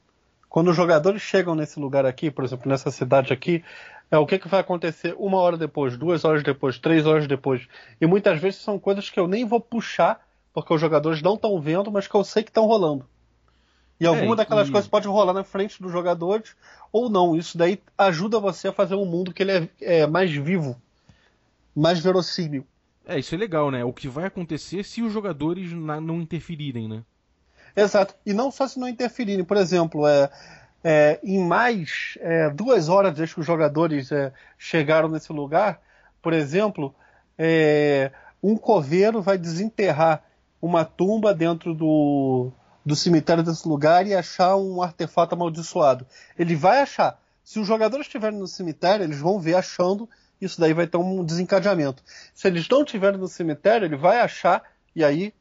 Quando 0.49 0.71
os 0.71 0.76
jogadores 0.76 1.21
chegam 1.21 1.54
nesse 1.54 1.78
lugar 1.78 2.06
aqui, 2.06 2.30
por 2.30 2.44
exemplo, 2.44 2.68
nessa 2.68 2.90
cidade 2.90 3.33
aqui, 3.33 3.62
é 4.11 4.16
o 4.16 4.26
que, 4.26 4.38
que 4.38 4.49
vai 4.49 4.61
acontecer 4.61 5.14
uma 5.18 5.38
hora 5.38 5.59
depois, 5.59 5.97
duas 5.97 6.25
horas 6.25 6.42
depois, 6.42 6.78
três 6.78 7.04
horas 7.04 7.26
depois. 7.26 7.68
E 8.00 8.06
muitas 8.06 8.40
vezes 8.40 8.61
são 8.61 8.78
coisas 8.78 9.11
que 9.11 9.21
eu 9.21 9.28
nem 9.28 9.44
vou 9.44 9.61
puxar, 9.61 10.26
porque 10.52 10.73
os 10.73 10.80
jogadores 10.80 11.21
não 11.21 11.35
estão 11.35 11.61
vendo, 11.61 11.92
mas 11.92 12.09
que 12.09 12.14
eu 12.14 12.25
sei 12.25 12.42
que 12.42 12.50
estão 12.50 12.66
rolando. 12.66 13.06
E 14.00 14.07
alguma 14.07 14.35
é, 14.35 14.37
daquelas 14.37 14.69
e... 14.69 14.73
coisas 14.73 14.88
pode 14.88 15.09
rolar 15.09 15.33
na 15.33 15.45
frente 15.45 15.83
dos 15.83 15.90
jogadores 15.90 16.55
ou 16.93 17.11
não. 17.11 17.37
Isso 17.37 17.59
daí 17.59 17.81
ajuda 17.97 18.38
você 18.38 18.69
a 18.69 18.73
fazer 18.73 18.95
um 18.95 19.05
mundo 19.05 19.33
que 19.33 19.43
ele 19.43 19.52
é, 19.52 19.69
é 19.81 20.07
mais 20.07 20.31
vivo, 20.31 20.81
mais 21.75 21.99
verossímil. 21.99 22.64
É, 23.07 23.19
isso 23.19 23.35
é 23.35 23.38
legal, 23.38 23.71
né? 23.71 23.85
O 23.85 23.93
que 23.93 24.07
vai 24.07 24.26
acontecer 24.26 24.85
se 24.85 25.02
os 25.02 25.12
jogadores 25.12 25.73
não 25.73 26.21
interferirem, 26.21 26.88
né? 26.88 27.02
Exato. 27.75 28.14
E 28.25 28.33
não 28.33 28.50
só 28.50 28.69
se 28.69 28.78
não 28.78 28.87
interferirem. 28.87 29.45
Por 29.45 29.57
exemplo, 29.57 30.07
é, 30.07 30.31
é 30.85 31.19
em 31.23 31.38
mais 31.43 32.19
é, 32.21 32.50
duas 32.50 32.88
horas 32.88 33.14
desde 33.14 33.35
que 33.35 33.40
os 33.40 33.47
jogadores 33.47 34.12
é, 34.12 34.33
chegaram 34.59 35.09
nesse 35.09 35.33
lugar, 35.33 35.81
por 36.21 36.33
exemplo, 36.33 36.95
é, 37.38 38.11
um 38.43 38.57
coveiro 38.57 39.23
vai 39.23 39.38
desenterrar 39.38 40.23
uma 40.61 40.85
tumba 40.85 41.33
dentro 41.33 41.73
do, 41.73 42.52
do 42.88 42.97
cemitério 42.97 43.42
desse 43.42 43.68
lugar 43.68 44.07
e 44.07 44.14
achar 44.14 44.57
um 44.57 44.80
artefato 44.80 45.35
amaldiçoado. 45.35 46.07
Ele 46.38 46.57
vai 46.57 46.80
achar. 46.80 47.21
Se 47.45 47.61
os 47.61 47.66
jogadores 47.66 48.07
estiverem 48.07 48.38
no 48.38 48.47
cemitério, 48.47 49.04
eles 49.04 49.18
vão 49.18 49.38
ver 49.38 49.57
achando, 49.57 50.09
isso 50.40 50.59
daí 50.59 50.73
vai 50.73 50.87
ter 50.87 50.97
um 50.97 51.23
desencadeamento. 51.23 52.02
Se 52.35 52.49
eles 52.49 52.66
não 52.66 52.83
estiverem 52.83 53.21
no 53.21 53.28
cemitério, 53.28 53.85
ele 53.85 53.97
vai 53.97 54.21
achar, 54.21 54.62
e 54.97 55.04
aí 55.04 55.35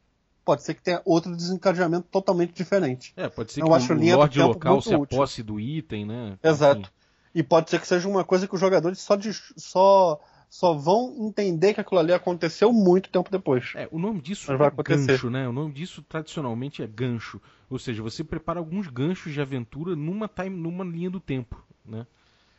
pode 0.44 0.62
ser 0.62 0.74
que 0.74 0.82
tenha 0.82 1.00
outro 1.06 1.34
desencadeamento 1.34 2.06
totalmente 2.10 2.52
diferente. 2.52 3.14
É, 3.16 3.30
pode 3.30 3.50
ser 3.50 3.62
Eu 3.62 3.66
que 3.68 3.72
acho 3.72 3.94
o 3.94 4.16
Lorde 4.16 4.40
local 4.40 4.82
se 4.82 4.94
aposse 4.94 5.42
do 5.42 5.58
item, 5.58 6.04
né? 6.04 6.38
Exato. 6.42 6.80
Enfim. 6.80 6.90
E 7.34 7.42
pode 7.42 7.70
ser 7.70 7.80
que 7.80 7.88
seja 7.88 8.06
uma 8.06 8.24
coisa 8.24 8.46
que 8.46 8.54
os 8.54 8.60
jogadores 8.60 8.98
só, 8.98 9.16
de, 9.16 9.32
só 9.56 10.20
só 10.48 10.72
vão 10.72 11.14
entender 11.18 11.74
que 11.74 11.80
aquilo 11.80 12.00
ali 12.00 12.12
aconteceu 12.12 12.72
muito 12.72 13.10
tempo 13.10 13.30
depois. 13.30 13.72
É, 13.74 13.88
o 13.90 13.98
nome 13.98 14.20
disso 14.20 14.50
Mas 14.50 14.60
é 14.60 14.82
gancho, 14.82 15.30
né? 15.30 15.48
O 15.48 15.52
nome 15.52 15.72
disso 15.72 16.02
tradicionalmente 16.02 16.82
é 16.82 16.86
gancho. 16.86 17.40
Ou 17.68 17.78
seja, 17.78 18.02
você 18.02 18.24
prepara 18.24 18.58
alguns 18.58 18.86
ganchos 18.88 19.32
de 19.32 19.40
aventura 19.40 19.94
numa, 19.94 20.26
time, 20.26 20.56
numa 20.56 20.84
linha 20.84 21.10
do 21.10 21.20
tempo, 21.20 21.62
né? 21.84 22.06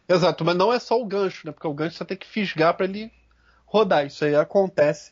Exato, 0.08 0.44
mas 0.44 0.56
não 0.56 0.74
é 0.74 0.80
só 0.80 1.00
o 1.00 1.06
gancho, 1.06 1.46
né? 1.46 1.52
Porque 1.52 1.68
o 1.68 1.74
gancho 1.74 1.98
você 1.98 2.06
tem 2.06 2.18
que 2.18 2.28
fisgar 2.28 2.76
para 2.76 2.86
ele 2.86 3.12
rodar. 3.66 4.06
Isso 4.06 4.24
aí 4.26 4.36
acontece. 4.36 5.12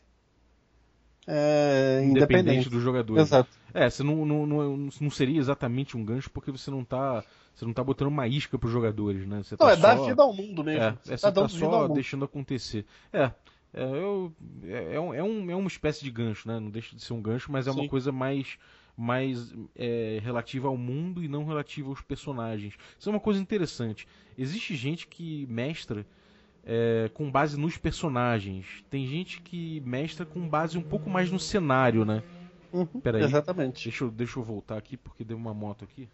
É, 1.30 2.00
independente, 2.04 2.40
independente 2.40 2.70
do 2.70 2.80
jogador. 2.80 3.18
Exato. 3.18 3.50
É, 3.74 3.90
você 3.90 4.02
não, 4.02 4.24
não, 4.24 4.46
não, 4.46 4.76
não 4.76 5.10
seria 5.10 5.38
exatamente 5.38 5.94
um 5.94 6.02
gancho 6.02 6.30
porque 6.30 6.50
você 6.50 6.70
não 6.70 6.82
tá. 6.82 7.22
Você 7.54 7.66
não 7.66 7.72
tá 7.74 7.84
botando 7.84 8.08
uma 8.08 8.26
isca 8.26 8.56
pros 8.56 8.72
jogadores, 8.72 9.26
né? 9.26 9.42
Você 9.42 9.56
não, 9.58 9.66
tá 9.66 9.72
é 9.72 9.76
só, 9.76 9.82
dar 9.82 9.94
vida 9.96 10.22
ao 10.22 10.32
mundo 10.32 10.64
mesmo. 10.64 10.82
É, 10.82 10.96
você 11.02 11.14
é, 11.14 11.16
tá 11.16 11.28
você 11.28 11.34
tá 11.34 11.40
ao 11.42 11.48
só 11.48 11.82
mundo. 11.82 11.94
deixando 11.94 12.24
acontecer. 12.24 12.86
É, 13.12 13.30
é, 13.74 13.82
eu, 13.82 14.32
é, 14.64 14.94
é, 14.94 15.00
um, 15.00 15.12
é, 15.12 15.22
um, 15.22 15.50
é 15.50 15.56
uma 15.56 15.68
espécie 15.68 16.02
de 16.02 16.10
gancho, 16.10 16.48
né? 16.48 16.58
Não 16.58 16.70
deixa 16.70 16.96
de 16.96 17.02
ser 17.02 17.12
um 17.12 17.20
gancho, 17.20 17.52
mas 17.52 17.66
é 17.66 17.70
uma 17.70 17.82
Sim. 17.82 17.88
coisa 17.88 18.10
mais, 18.10 18.56
mais 18.96 19.54
é, 19.76 20.20
relativa 20.22 20.68
ao 20.68 20.76
mundo 20.76 21.22
e 21.22 21.28
não 21.28 21.44
relativa 21.44 21.90
aos 21.90 22.00
personagens. 22.00 22.74
Isso 22.98 23.08
é 23.08 23.12
uma 23.12 23.20
coisa 23.20 23.40
interessante. 23.40 24.08
Existe 24.38 24.74
gente 24.74 25.06
que 25.06 25.46
mestra 25.48 26.06
é, 26.70 27.08
com 27.14 27.30
base 27.30 27.58
nos 27.58 27.78
personagens. 27.78 28.84
Tem 28.90 29.06
gente 29.06 29.40
que 29.40 29.80
mestra 29.80 30.26
com 30.26 30.46
base 30.46 30.76
um 30.76 30.82
pouco 30.82 31.08
mais 31.08 31.30
no 31.30 31.38
cenário, 31.38 32.04
né? 32.04 32.22
Uhum, 32.70 32.84
Peraí. 33.00 33.22
Exatamente. 33.22 33.88
Deixa 33.88 34.04
eu, 34.04 34.10
deixa 34.10 34.38
eu 34.38 34.44
voltar 34.44 34.76
aqui 34.76 34.94
porque 34.94 35.24
deu 35.24 35.38
uma 35.38 35.54
moto 35.54 35.84
aqui. 35.84 36.06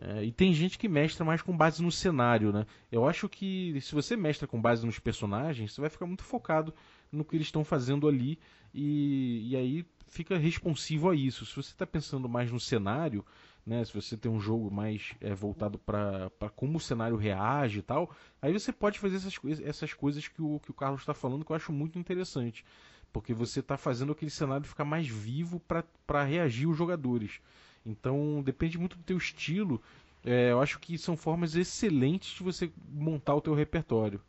É, 0.00 0.22
e 0.22 0.30
tem 0.30 0.52
gente 0.52 0.78
que 0.78 0.86
mestra 0.86 1.24
mais 1.24 1.40
com 1.40 1.56
base 1.56 1.82
no 1.82 1.90
cenário, 1.90 2.52
né? 2.52 2.66
Eu 2.92 3.08
acho 3.08 3.26
que 3.26 3.80
se 3.80 3.94
você 3.94 4.16
mestra 4.16 4.46
com 4.46 4.60
base 4.60 4.84
nos 4.84 4.98
personagens, 4.98 5.72
você 5.72 5.80
vai 5.80 5.88
ficar 5.88 6.06
muito 6.06 6.22
focado 6.22 6.72
no 7.10 7.24
que 7.24 7.36
eles 7.36 7.46
estão 7.46 7.64
fazendo 7.64 8.06
ali 8.06 8.38
e, 8.72 9.48
e 9.50 9.56
aí 9.56 9.86
fica 10.08 10.36
responsivo 10.36 11.08
a 11.08 11.16
isso. 11.16 11.46
Se 11.46 11.56
você 11.56 11.70
está 11.70 11.86
pensando 11.86 12.28
mais 12.28 12.52
no 12.52 12.60
cenário, 12.60 13.24
né? 13.68 13.84
Se 13.84 13.92
você 13.92 14.16
tem 14.16 14.30
um 14.30 14.40
jogo 14.40 14.70
mais 14.70 15.12
é, 15.20 15.34
voltado 15.34 15.78
para 15.78 16.30
como 16.56 16.78
o 16.78 16.80
cenário 16.80 17.16
reage 17.16 17.80
e 17.80 17.82
tal, 17.82 18.10
aí 18.40 18.52
você 18.52 18.72
pode 18.72 18.98
fazer 18.98 19.16
essas, 19.16 19.36
coisas- 19.36 19.64
essas 19.64 19.92
coisas 19.92 20.26
que 20.26 20.40
o, 20.40 20.58
que 20.60 20.70
o 20.70 20.74
Carlos 20.74 21.00
está 21.00 21.12
falando 21.12 21.44
que 21.44 21.52
eu 21.52 21.56
acho 21.56 21.70
muito 21.72 21.98
interessante. 21.98 22.64
Porque 23.12 23.34
você 23.34 23.60
está 23.60 23.76
fazendo 23.76 24.12
aquele 24.12 24.30
cenário 24.30 24.66
ficar 24.66 24.84
mais 24.84 25.06
vivo 25.06 25.60
para 26.06 26.24
reagir 26.24 26.66
os 26.66 26.76
jogadores. 26.76 27.40
Então 27.84 28.42
depende 28.42 28.78
muito 28.78 28.96
do 28.96 29.04
teu 29.04 29.18
estilo. 29.18 29.80
É, 30.24 30.50
eu 30.50 30.60
acho 30.60 30.78
que 30.78 30.96
são 30.98 31.16
formas 31.16 31.54
excelentes 31.54 32.36
de 32.36 32.42
você 32.42 32.70
montar 32.90 33.34
o 33.34 33.40
teu 33.40 33.54
repertório. 33.54 34.20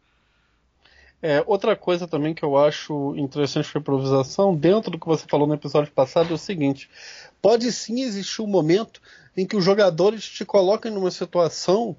É, 1.22 1.44
outra 1.46 1.76
coisa 1.76 2.08
também 2.08 2.34
que 2.34 2.44
eu 2.44 2.58
acho 2.58 3.14
interessante 3.18 3.70
para 3.70 3.82
improvisação, 3.82 4.56
dentro 4.56 4.90
do 4.90 4.98
que 4.98 5.06
você 5.06 5.26
falou 5.28 5.46
no 5.46 5.54
episódio 5.54 5.92
passado, 5.92 6.32
é 6.32 6.34
o 6.34 6.38
seguinte: 6.38 6.90
pode 7.42 7.70
sim 7.74 8.02
existir 8.02 8.42
um 8.42 8.48
momento 8.48 9.02
em 9.40 9.46
que 9.46 9.56
os 9.56 9.64
jogadores 9.64 10.28
te 10.28 10.44
coloquem 10.44 10.92
numa 10.92 11.12
situação 11.12 11.96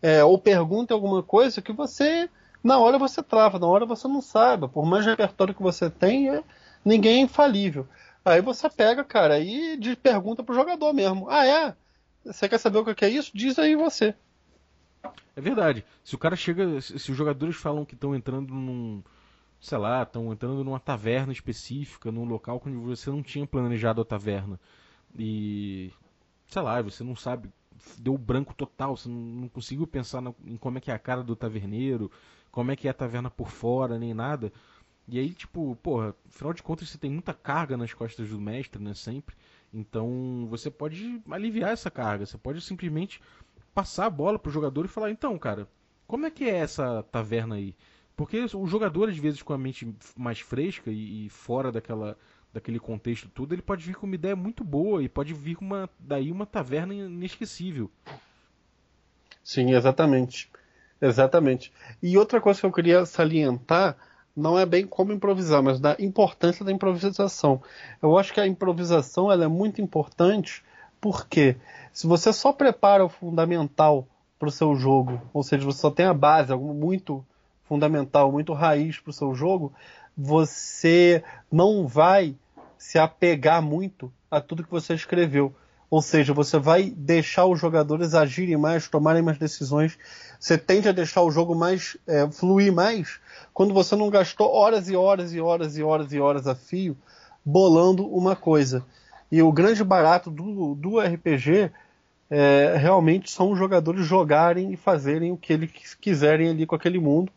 é, 0.00 0.24
ou 0.24 0.36
perguntem 0.36 0.94
alguma 0.94 1.22
coisa 1.22 1.62
que 1.62 1.72
você, 1.72 2.28
na 2.62 2.78
hora 2.78 2.98
você 2.98 3.22
trava, 3.22 3.58
na 3.58 3.66
hora 3.66 3.86
você 3.86 4.08
não 4.08 4.20
saiba. 4.20 4.68
Por 4.68 4.84
mais 4.84 5.06
repertório 5.06 5.54
que 5.54 5.62
você 5.62 5.88
tenha, 5.88 6.42
ninguém 6.84 7.20
é 7.20 7.24
infalível. 7.24 7.86
Aí 8.24 8.40
você 8.40 8.68
pega, 8.68 9.04
cara, 9.04 9.38
e 9.38 9.78
pergunta 9.96 10.42
pro 10.42 10.54
jogador 10.54 10.92
mesmo: 10.92 11.28
ah, 11.30 11.46
é? 11.46 11.76
Você 12.24 12.48
quer 12.48 12.58
saber 12.58 12.78
o 12.78 12.94
que 12.94 13.04
é 13.04 13.08
isso? 13.08 13.30
Diz 13.34 13.58
aí 13.58 13.74
você. 13.74 14.14
É 15.34 15.40
verdade. 15.40 15.84
Se 16.04 16.14
o 16.14 16.18
cara 16.18 16.36
chega. 16.36 16.80
Se 16.80 17.10
os 17.10 17.16
jogadores 17.16 17.56
falam 17.56 17.84
que 17.84 17.94
estão 17.94 18.14
entrando 18.14 18.52
num. 18.52 19.02
Sei 19.60 19.78
lá, 19.78 20.02
estão 20.02 20.32
entrando 20.32 20.64
numa 20.64 20.80
taverna 20.80 21.32
específica, 21.32 22.10
num 22.10 22.24
local 22.24 22.60
onde 22.66 22.76
você 22.76 23.10
não 23.10 23.22
tinha 23.22 23.46
planejado 23.46 24.00
a 24.00 24.04
taverna. 24.04 24.58
E. 25.16 25.92
Sei 26.52 26.60
lá, 26.60 26.82
você 26.82 27.02
não 27.02 27.16
sabe. 27.16 27.48
Deu 27.98 28.18
branco 28.18 28.52
total, 28.52 28.94
você 28.94 29.08
não, 29.08 29.48
conseguiu 29.48 29.86
pensar 29.86 30.22
em 30.44 30.58
como 30.58 30.76
é 30.76 30.82
que 30.82 30.90
é 30.90 30.94
a 30.94 30.98
cara 30.98 31.22
do 31.22 31.34
taverneiro, 31.34 32.10
como 32.50 32.70
é 32.70 32.76
que 32.76 32.86
é 32.86 32.90
a 32.90 32.94
taverna 32.94 33.30
por 33.30 33.48
fora, 33.48 33.98
nem 33.98 34.12
nada. 34.12 34.52
E 35.08 35.18
aí, 35.18 35.32
tipo, 35.32 35.74
porra, 35.76 36.14
afinal 36.28 36.52
de 36.52 36.62
contas 36.62 36.90
você 36.90 36.98
tem 36.98 37.10
muita 37.10 37.32
carga 37.32 37.74
nas 37.74 37.94
costas 37.94 38.28
do 38.28 38.38
mestre, 38.38 38.82
né? 38.82 38.92
Sempre. 38.92 39.34
Então 39.72 40.46
você 40.50 40.70
pode 40.70 41.22
aliviar 41.30 41.70
essa 41.72 41.90
carga, 41.90 42.26
você 42.26 42.36
pode 42.36 42.60
simplesmente 42.60 43.18
passar 43.72 44.04
a 44.04 44.10
bola 44.10 44.38
pro 44.38 44.52
jogador 44.52 44.84
e 44.84 44.88
falar, 44.88 45.10
então, 45.10 45.38
cara, 45.38 45.66
como 46.06 46.26
é 46.26 46.30
que 46.30 46.44
é 46.44 46.56
essa 46.56 47.02
taverna 47.04 47.54
aí? 47.54 47.74
Porque 48.14 48.44
o 48.54 48.66
jogador, 48.66 49.08
às 49.08 49.16
vezes, 49.16 49.40
com 49.40 49.54
a 49.54 49.58
mente 49.58 49.96
mais 50.14 50.38
fresca 50.38 50.90
e 50.90 51.30
fora 51.30 51.72
daquela, 51.72 52.18
daquele 52.52 52.78
contexto 52.78 53.28
todo, 53.28 53.52
ele 53.52 53.62
pode 53.62 53.84
vir 53.84 53.94
com 53.94 54.06
uma 54.06 54.14
ideia 54.14 54.36
muito 54.36 54.62
boa 54.62 55.02
e 55.02 55.08
pode 55.08 55.32
vir 55.32 55.56
com 55.56 55.64
uma, 55.64 55.88
daí 55.98 56.30
uma 56.30 56.44
taverna 56.44 56.94
inesquecível. 56.94 57.90
Sim, 59.42 59.72
exatamente. 59.74 60.50
Exatamente. 61.00 61.72
E 62.02 62.16
outra 62.16 62.40
coisa 62.40 62.60
que 62.60 62.66
eu 62.66 62.72
queria 62.72 63.04
salientar 63.04 63.96
não 64.36 64.58
é 64.58 64.64
bem 64.64 64.86
como 64.86 65.12
improvisar, 65.12 65.62
mas 65.62 65.80
da 65.80 65.96
importância 65.98 66.64
da 66.64 66.72
improvisação. 66.72 67.62
Eu 68.00 68.16
acho 68.16 68.32
que 68.32 68.40
a 68.40 68.46
improvisação 68.46 69.30
ela 69.30 69.44
é 69.44 69.48
muito 69.48 69.80
importante 69.80 70.62
porque 71.00 71.56
se 71.92 72.06
você 72.06 72.32
só 72.32 72.52
prepara 72.52 73.04
o 73.04 73.08
fundamental 73.08 74.06
para 74.38 74.48
o 74.48 74.52
seu 74.52 74.74
jogo, 74.74 75.20
ou 75.34 75.42
seja, 75.42 75.64
você 75.64 75.80
só 75.80 75.90
tem 75.90 76.06
a 76.06 76.14
base, 76.14 76.52
algo 76.52 76.72
muito 76.72 77.24
fundamental, 77.64 78.30
muito 78.30 78.52
raiz 78.52 78.98
para 79.00 79.10
o 79.10 79.12
seu 79.12 79.34
jogo, 79.34 79.72
você 80.16 81.22
não 81.50 81.86
vai 81.86 82.34
se 82.78 82.98
apegar 82.98 83.62
muito 83.62 84.12
a 84.30 84.40
tudo 84.40 84.64
que 84.64 84.70
você 84.70 84.94
escreveu. 84.94 85.54
Ou 85.90 86.00
seja, 86.00 86.32
você 86.32 86.58
vai 86.58 86.90
deixar 86.90 87.44
os 87.46 87.60
jogadores 87.60 88.14
agirem 88.14 88.56
mais, 88.56 88.88
tomarem 88.88 89.22
mais 89.22 89.36
decisões. 89.36 89.98
Você 90.40 90.56
tende 90.56 90.88
a 90.88 90.92
deixar 90.92 91.22
o 91.22 91.30
jogo 91.30 91.54
mais 91.54 91.98
é, 92.06 92.26
fluir 92.30 92.72
mais 92.72 93.20
quando 93.52 93.74
você 93.74 93.94
não 93.94 94.08
gastou 94.08 94.50
horas 94.50 94.88
e 94.88 94.96
horas 94.96 95.34
e 95.34 95.40
horas 95.40 95.76
e 95.76 95.82
horas 95.82 96.12
e 96.12 96.18
horas 96.18 96.46
a 96.46 96.54
fio 96.54 96.96
bolando 97.44 98.06
uma 98.06 98.34
coisa. 98.34 98.84
E 99.30 99.42
o 99.42 99.52
grande 99.52 99.84
barato 99.84 100.30
do, 100.30 100.74
do 100.74 100.98
RPG 100.98 101.70
é, 102.30 102.76
realmente 102.78 103.30
são 103.30 103.50
os 103.50 103.58
jogadores 103.58 104.06
jogarem 104.06 104.72
e 104.72 104.76
fazerem 104.76 105.32
o 105.32 105.36
que 105.36 105.52
eles 105.52 105.94
quiserem 106.00 106.48
ali 106.48 106.64
com 106.64 106.74
aquele 106.74 106.98
mundo. 106.98 107.30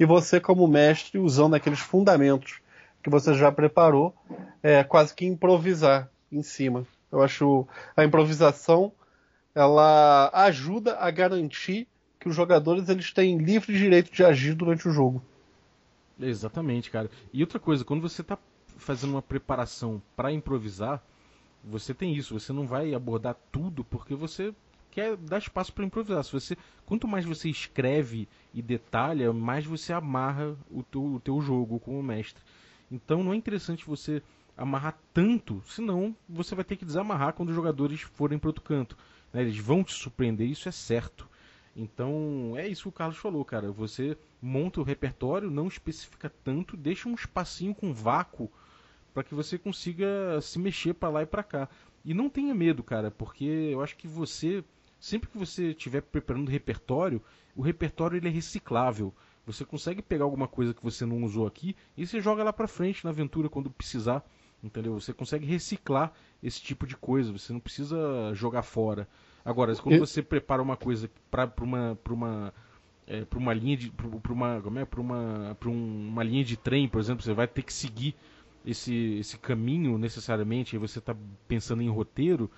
E 0.00 0.06
você, 0.06 0.40
como 0.40 0.66
mestre, 0.66 1.18
usando 1.18 1.54
aqueles 1.54 1.78
fundamentos 1.78 2.62
que 3.02 3.10
você 3.10 3.34
já 3.34 3.52
preparou, 3.52 4.14
é, 4.62 4.82
quase 4.82 5.14
que 5.14 5.26
improvisar 5.26 6.10
em 6.32 6.42
cima. 6.42 6.86
Eu 7.12 7.22
acho 7.22 7.68
a 7.94 8.02
improvisação 8.02 8.92
ela 9.54 10.30
ajuda 10.32 10.96
a 10.98 11.10
garantir 11.10 11.86
que 12.18 12.30
os 12.30 12.34
jogadores 12.34 12.88
eles 12.88 13.12
têm 13.12 13.36
livre 13.36 13.76
direito 13.76 14.10
de 14.10 14.24
agir 14.24 14.54
durante 14.54 14.88
o 14.88 14.92
jogo. 14.92 15.22
Exatamente, 16.18 16.90
cara. 16.90 17.10
E 17.30 17.42
outra 17.42 17.58
coisa, 17.58 17.84
quando 17.84 18.00
você 18.00 18.22
está 18.22 18.38
fazendo 18.78 19.10
uma 19.10 19.22
preparação 19.22 20.00
para 20.16 20.32
improvisar, 20.32 21.02
você 21.62 21.92
tem 21.92 22.14
isso, 22.14 22.38
você 22.38 22.54
não 22.54 22.66
vai 22.66 22.94
abordar 22.94 23.36
tudo 23.52 23.84
porque 23.84 24.14
você 24.14 24.54
quer 24.90 25.16
dar 25.16 25.38
espaço 25.38 25.72
para 25.72 25.84
improvisar. 25.84 26.24
Se 26.24 26.32
você, 26.32 26.56
quanto 26.84 27.06
mais 27.06 27.24
você 27.24 27.48
escreve 27.48 28.28
e 28.52 28.60
detalha, 28.60 29.32
mais 29.32 29.64
você 29.64 29.92
amarra 29.92 30.56
o 30.70 30.82
teu, 30.82 31.04
o 31.04 31.20
teu 31.20 31.40
jogo 31.40 31.78
como 31.78 32.02
mestre. 32.02 32.42
Então 32.90 33.22
não 33.22 33.32
é 33.32 33.36
interessante 33.36 33.86
você 33.86 34.22
amarrar 34.56 34.98
tanto, 35.14 35.62
senão 35.66 36.14
você 36.28 36.54
vai 36.54 36.64
ter 36.64 36.76
que 36.76 36.84
desamarrar 36.84 37.32
quando 37.32 37.48
os 37.48 37.54
jogadores 37.54 38.00
forem 38.00 38.38
para 38.38 38.48
outro 38.48 38.62
canto. 38.62 38.96
né? 39.32 39.42
Eles 39.42 39.56
vão 39.56 39.82
te 39.82 39.92
surpreender, 39.92 40.48
isso 40.48 40.68
é 40.68 40.72
certo. 40.72 41.28
Então 41.74 42.54
é 42.56 42.68
isso 42.68 42.82
que 42.82 42.88
o 42.88 42.92
Carlos 42.92 43.16
falou, 43.16 43.44
cara. 43.44 43.70
Você 43.72 44.18
monta 44.42 44.80
o 44.80 44.84
repertório, 44.84 45.50
não 45.50 45.68
especifica 45.68 46.30
tanto, 46.44 46.76
deixa 46.76 47.08
um 47.08 47.14
espacinho 47.14 47.74
com 47.74 47.94
vácuo 47.94 48.50
para 49.14 49.24
que 49.24 49.34
você 49.34 49.58
consiga 49.58 50.40
se 50.40 50.58
mexer 50.58 50.94
para 50.94 51.08
lá 51.08 51.22
e 51.22 51.26
para 51.26 51.42
cá. 51.42 51.68
E 52.04 52.14
não 52.14 52.30
tenha 52.30 52.54
medo, 52.54 52.82
cara, 52.82 53.10
porque 53.10 53.44
eu 53.44 53.82
acho 53.82 53.96
que 53.96 54.08
você, 54.08 54.64
sempre 55.00 55.28
que 55.30 55.38
você 55.38 55.70
estiver 55.70 56.02
preparando 56.02 56.50
repertório, 56.50 57.22
o 57.56 57.62
repertório 57.62 58.16
ele 58.16 58.28
é 58.28 58.30
reciclável. 58.30 59.12
Você 59.46 59.64
consegue 59.64 60.02
pegar 60.02 60.24
alguma 60.24 60.46
coisa 60.46 60.74
que 60.74 60.82
você 60.82 61.04
não 61.06 61.24
usou 61.24 61.46
aqui 61.46 61.74
e 61.96 62.06
você 62.06 62.20
joga 62.20 62.44
lá 62.44 62.52
para 62.52 62.68
frente 62.68 63.02
na 63.04 63.10
aventura 63.10 63.48
quando 63.48 63.70
precisar, 63.70 64.22
entendeu? 64.62 65.00
Você 65.00 65.12
consegue 65.12 65.46
reciclar 65.46 66.12
esse 66.42 66.60
tipo 66.60 66.86
de 66.86 66.96
coisa, 66.96 67.32
você 67.32 67.52
não 67.52 67.58
precisa 67.58 68.32
jogar 68.34 68.62
fora. 68.62 69.08
Agora, 69.44 69.74
quando 69.76 69.98
você 69.98 70.22
prepara 70.22 70.62
uma 70.62 70.76
coisa 70.76 71.10
para 71.30 71.50
uma 71.62 71.98
pra 72.04 72.12
uma 72.12 72.54
é, 73.06 73.24
para 73.24 73.38
uma 73.38 73.54
linha 73.54 73.76
de 73.76 73.90
para 73.90 74.32
uma 74.32 74.60
como 74.60 74.78
é 74.78 74.84
para 74.84 75.00
uma 75.00 75.56
para 75.58 75.70
um, 75.70 76.08
uma 76.08 76.22
linha 76.22 76.44
de 76.44 76.56
trem, 76.56 76.86
por 76.86 77.00
exemplo, 77.00 77.24
você 77.24 77.32
vai 77.32 77.48
ter 77.48 77.62
que 77.62 77.72
seguir 77.72 78.14
esse 78.64 79.18
esse 79.18 79.38
caminho 79.38 79.96
necessariamente, 79.96 80.76
aí 80.76 80.80
você 80.80 80.98
está 80.98 81.16
pensando 81.48 81.82
em 81.82 81.88
roteiro, 81.88 82.50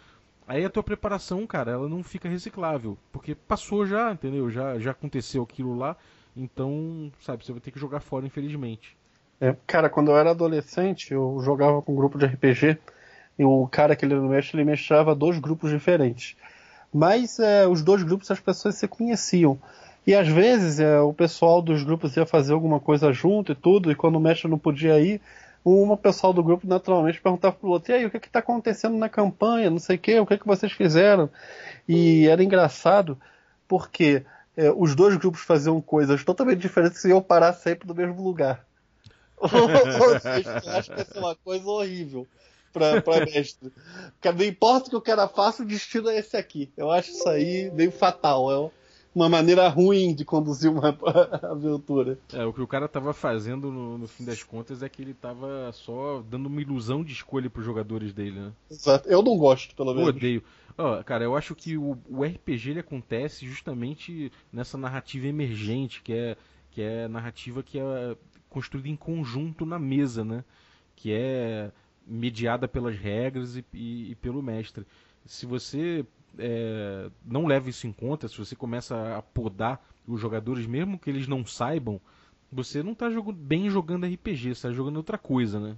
aí 0.47 0.65
a 0.65 0.71
tua 0.71 0.83
preparação, 0.83 1.47
cara, 1.47 1.73
ela 1.73 1.89
não 1.89 2.03
fica 2.03 2.29
reciclável, 2.29 2.97
porque 3.11 3.35
passou 3.35 3.87
já, 3.87 4.13
entendeu? 4.13 4.51
Já 4.51 4.79
já 4.79 4.91
aconteceu 4.91 5.43
aquilo 5.43 5.77
lá, 5.77 5.97
então, 6.37 7.11
sabe, 7.21 7.45
você 7.45 7.53
vai 7.53 7.61
ter 7.61 7.71
que 7.71 7.81
jogar 7.81 8.01
fora, 8.01 8.27
infelizmente. 8.27 8.97
É, 9.41 9.57
cara, 9.67 9.91
quando 9.91 10.11
eu 10.11 10.17
era 10.17 10.31
adolescente, 10.31 11.13
eu 11.13 11.41
jogava 11.43 11.83
com 11.83 11.93
um 11.93 11.97
grupo 11.97 12.19
de 12.19 12.27
RPG 12.27 12.79
e 13.39 13.45
o 13.45 13.67
cara 13.67 13.97
que 13.97 14.05
ele 14.05 14.15
mestre, 14.15 14.59
ele 14.59 14.71
mestrava 14.71 15.15
dois 15.15 15.39
grupos 15.39 15.71
diferentes. 15.71 16.37
Mas 16.93 17.39
é, 17.39 17.67
os 17.67 17.83
dois 17.83 18.03
grupos 18.03 18.31
as 18.31 18.41
pessoas 18.41 18.77
se 18.77 18.87
conheciam. 18.87 19.59
E 20.07 20.15
às 20.15 20.29
vezes 20.29 20.81
é, 20.81 21.01
o 21.01 21.13
pessoal 21.13 21.63
dos 21.63 21.83
grupos 21.83 22.17
ia 22.17 22.27
fazer 22.27 22.53
alguma 22.53 22.79
coisa 22.81 23.13
junto 23.13 23.53
e 23.53 23.55
tudo, 23.55 23.91
e 23.91 23.95
quando 23.95 24.17
o 24.17 24.21
mestre 24.21 24.49
não 24.49 24.59
podia 24.59 24.99
ir, 25.01 25.21
uma 25.65 25.97
pessoal 25.97 26.33
do 26.33 26.43
grupo 26.43 26.67
naturalmente 26.67 27.21
perguntava 27.21 27.55
pro 27.55 27.71
outro, 27.71 27.93
e 27.93 27.95
aí, 27.95 28.07
o 28.07 28.11
que 28.11 28.21
que 28.21 28.31
tá 28.31 28.41
acontecendo 28.41 28.97
na 28.97 29.09
campanha, 29.09 29.71
não 29.71 29.79
sei 29.79 29.97
o 29.97 29.99
que, 29.99 30.19
o 30.21 30.27
que 30.27 30.39
que 30.39 30.47
vocês 30.47 30.73
fizeram? 30.73 31.31
E 31.89 32.27
era 32.27 32.43
engraçado 32.43 33.19
porque 33.69 34.25
é, 34.57 34.71
os 34.71 34.95
dois 34.95 35.17
grupos 35.17 35.43
faziam 35.43 35.81
coisas 35.81 36.25
totalmente 36.25 36.61
diferentes 36.61 37.05
e 37.05 37.09
iam 37.09 37.23
parar 37.23 37.53
sempre 37.53 37.89
no 37.89 37.95
mesmo 37.95 38.23
lugar. 38.23 38.65
Ou 39.39 39.49
seja, 40.21 40.63
eu 40.65 40.73
acho 40.73 40.93
que 40.93 41.01
essa 41.01 41.19
é 41.19 41.21
uma 41.21 41.35
coisa 41.37 41.67
horrível 41.67 42.27
pra, 42.73 43.03
pra 43.03 43.25
mestre. 43.25 43.73
Porque 44.13 44.33
não 44.33 44.45
importa 44.45 44.87
o 44.87 44.91
que 44.91 44.97
o 44.97 45.01
cara 45.01 45.27
faça, 45.27 45.63
o 45.63 45.67
destino 45.67 46.09
é 46.11 46.19
esse 46.19 46.37
aqui. 46.37 46.71
Eu 46.77 46.91
acho 46.91 47.11
isso 47.11 47.29
aí 47.29 47.71
meio 47.73 47.91
fatal. 47.91 48.53
É 48.53 48.71
uma 49.15 49.29
maneira 49.29 49.69
ruim 49.69 50.15
de 50.15 50.25
conduzir 50.25 50.71
uma 50.71 50.97
aventura. 51.43 52.19
É, 52.33 52.45
o 52.45 52.53
que 52.53 52.63
o 52.63 52.67
cara 52.67 52.89
tava 52.89 53.13
fazendo 53.13 53.71
no, 53.71 53.99
no, 53.99 54.09
fim 54.09 54.25
das 54.25 54.43
contas 54.43 54.83
é 54.83 54.89
que 54.89 55.03
ele 55.03 55.15
tava 55.15 55.71
só 55.73 56.23
dando 56.29 56.47
uma 56.47 56.61
ilusão 56.61 57.05
de 57.05 57.13
escolha 57.13 57.51
pros 57.51 57.65
jogadores 57.65 58.13
dele, 58.13 58.41
né? 58.41 58.53
Exato. 58.71 59.09
Eu 59.09 59.23
não 59.23 59.37
gosto, 59.37 59.75
pelo 59.75 59.93
menos. 59.93 60.09
Eu 60.09 60.15
odeio. 60.15 60.43
Oh, 60.79 61.05
cara, 61.05 61.25
eu 61.25 61.37
acho 61.37 61.55
que 61.55 61.77
o, 61.77 61.99
o 62.09 62.25
RPG 62.25 62.71
ele 62.71 62.81
acontece 62.81 63.47
justamente 63.47 64.33
nessa 64.51 64.79
narrativa 64.79 65.27
emergente, 65.27 66.03
que 66.03 66.15
é, 66.15 66.37
que 66.71 66.81
é 66.81 67.07
narrativa 67.07 67.63
que 67.63 67.79
é 67.79 68.17
construída 68.49 68.89
em 68.89 68.97
conjunto 68.97 69.67
na 69.67 69.79
mesa, 69.79 70.25
né? 70.25 70.45
Que 70.97 71.13
é 71.13 71.71
mediada 72.07 72.67
pelas 72.67 72.97
regras 72.97 73.57
e, 73.57 73.65
e, 73.75 74.13
e 74.13 74.15
pelo 74.15 74.43
mestre. 74.43 74.87
Se 75.27 75.45
você 75.47 76.05
é, 76.39 77.11
não 77.25 77.47
leva 77.47 77.71
isso 77.71 77.87
em 77.87 77.93
conta, 77.93 78.29
se 78.29 78.39
você 78.39 78.55
começa 78.55 79.17
a 79.17 79.23
podar 79.23 79.85
os 80.07 80.21
jogadores, 80.21 80.67
mesmo 80.67 80.99
que 80.99 81.11
eles 81.11 81.29
não 81.29 81.45
saibam, 81.47 82.01
você 82.51 82.83
não 82.83 82.93
está 82.93 83.09
bem 83.35 83.71
jogando 83.71 84.07
RPG, 84.07 84.43
você 84.43 84.51
está 84.51 84.73
jogando 84.73 84.97
outra 84.97 85.17
coisa, 85.17 85.59
né? 85.59 85.77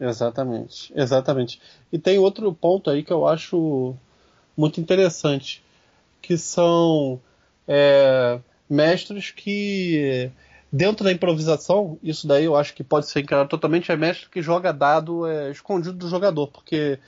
Exatamente, 0.00 0.92
exatamente. 0.96 1.60
E 1.92 1.98
tem 1.98 2.18
outro 2.18 2.52
ponto 2.52 2.90
aí 2.90 3.04
que 3.04 3.12
eu 3.12 3.26
acho 3.26 3.94
muito 4.56 4.80
interessante, 4.80 5.62
que 6.20 6.36
são 6.36 7.20
é, 7.68 8.40
mestres 8.68 9.30
que 9.30 10.30
dentro 10.72 11.04
da 11.04 11.12
improvisação, 11.12 11.98
isso 12.02 12.26
daí 12.26 12.44
eu 12.44 12.56
acho 12.56 12.74
que 12.74 12.82
pode 12.82 13.08
ser 13.08 13.20
encarado 13.20 13.48
totalmente 13.48 13.92
é 13.92 13.96
mestre 13.96 14.28
que 14.28 14.42
joga 14.42 14.72
dado 14.72 15.26
é, 15.26 15.50
escondido 15.50 15.96
do 15.96 16.08
jogador, 16.08 16.48
porque 16.48 16.98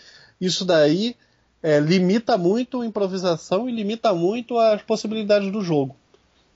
isso 0.41 0.65
daí 0.65 1.17
é, 1.65 1.81
limita 1.81 2.37
muito 2.37 2.83
a 2.83 2.87
improvisação 2.87 3.67
e 3.67 3.73
limita 3.73 4.13
muito 4.13 4.59
as 4.59 4.83
possibilidades 4.83 5.51
do 5.51 5.63
jogo. 5.63 5.97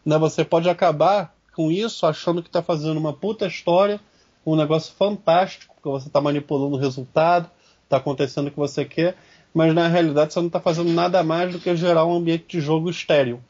Né? 0.05 0.19
Você 0.19 0.45
pode 0.45 0.69
acabar 0.69 1.35
com 1.55 1.73
isso 1.73 2.05
achando 2.05 2.43
que 2.43 2.51
está 2.51 2.63
fazendo 2.63 2.99
uma 2.99 3.15
puta 3.15 3.47
história, 3.47 3.99
um 4.45 4.55
negócio 4.55 4.95
fantástico, 4.95 5.75
que 5.83 5.89
você 5.89 6.09
está 6.09 6.21
manipulando 6.21 6.77
o 6.77 6.79
resultado, 6.79 7.51
está 7.85 7.97
acontecendo 7.97 8.49
o 8.49 8.51
que 8.51 8.59
você 8.59 8.85
quer, 8.85 9.17
mas 9.55 9.75
na 9.75 9.89
realidade 9.89 10.35
você 10.35 10.41
não 10.41 10.49
está 10.49 10.61
fazendo 10.61 10.93
nada 10.93 11.23
mais 11.23 11.53
do 11.53 11.59
que 11.59 11.75
gerar 11.75 12.05
um 12.05 12.15
ambiente 12.15 12.45
de 12.47 12.61
jogo 12.61 12.91
estéreo. 12.91 13.43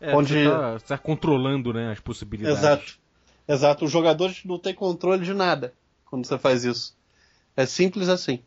É, 0.00 0.16
onde... 0.16 0.32
Você 0.32 0.76
está 0.76 0.96
tá 0.96 0.98
controlando 0.98 1.74
né, 1.74 1.92
as 1.92 2.00
possibilidades. 2.00 2.58
Exato. 2.58 2.98
Exato. 3.46 3.84
Os 3.84 3.90
jogadores 3.90 4.40
não 4.46 4.58
têm 4.58 4.72
controle 4.72 5.22
de 5.22 5.34
nada 5.34 5.74
quando 6.06 6.24
você 6.24 6.38
faz 6.38 6.64
isso. 6.64 6.96
É 7.54 7.66
simples 7.66 8.08
assim 8.08 8.40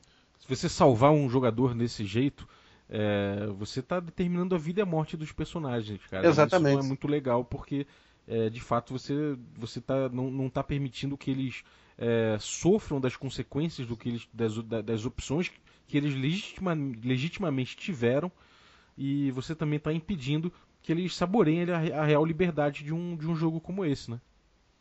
você 0.55 0.69
salvar 0.69 1.11
um 1.11 1.29
jogador 1.29 1.73
desse 1.73 2.05
jeito, 2.05 2.47
é, 2.89 3.47
você 3.57 3.81
está 3.81 3.99
determinando 3.99 4.55
a 4.55 4.57
vida 4.57 4.79
e 4.79 4.83
a 4.83 4.85
morte 4.85 5.17
dos 5.17 5.31
personagens, 5.31 5.99
cara. 6.07 6.27
Exatamente. 6.27 6.69
Isso 6.69 6.79
não 6.79 6.85
é 6.85 6.87
muito 6.87 7.07
legal 7.07 7.43
porque, 7.43 7.85
é, 8.27 8.49
de 8.49 8.61
fato, 8.61 8.93
você, 8.93 9.37
você 9.55 9.81
tá, 9.81 10.09
não 10.09 10.47
está 10.47 10.63
permitindo 10.63 11.17
que 11.17 11.31
eles 11.31 11.63
é, 11.97 12.37
sofram 12.39 13.01
das 13.01 13.15
consequências 13.15 13.87
do 13.87 13.97
que 13.97 14.09
eles, 14.09 14.27
das, 14.33 14.55
das 14.83 15.05
opções 15.05 15.51
que 15.87 15.97
eles 15.97 16.13
legitima, 16.13 16.73
legitimamente 17.03 17.75
tiveram 17.75 18.31
e 18.97 19.31
você 19.31 19.55
também 19.55 19.77
está 19.77 19.93
impedindo 19.93 20.51
que 20.81 20.91
eles 20.91 21.15
saboreiem 21.15 21.69
a, 21.71 22.01
a, 22.01 22.05
real 22.05 22.25
liberdade 22.25 22.83
de 22.83 22.93
um, 22.93 23.15
de 23.15 23.27
um 23.27 23.35
jogo 23.35 23.59
como 23.59 23.83
esse, 23.85 24.11
né? 24.11 24.19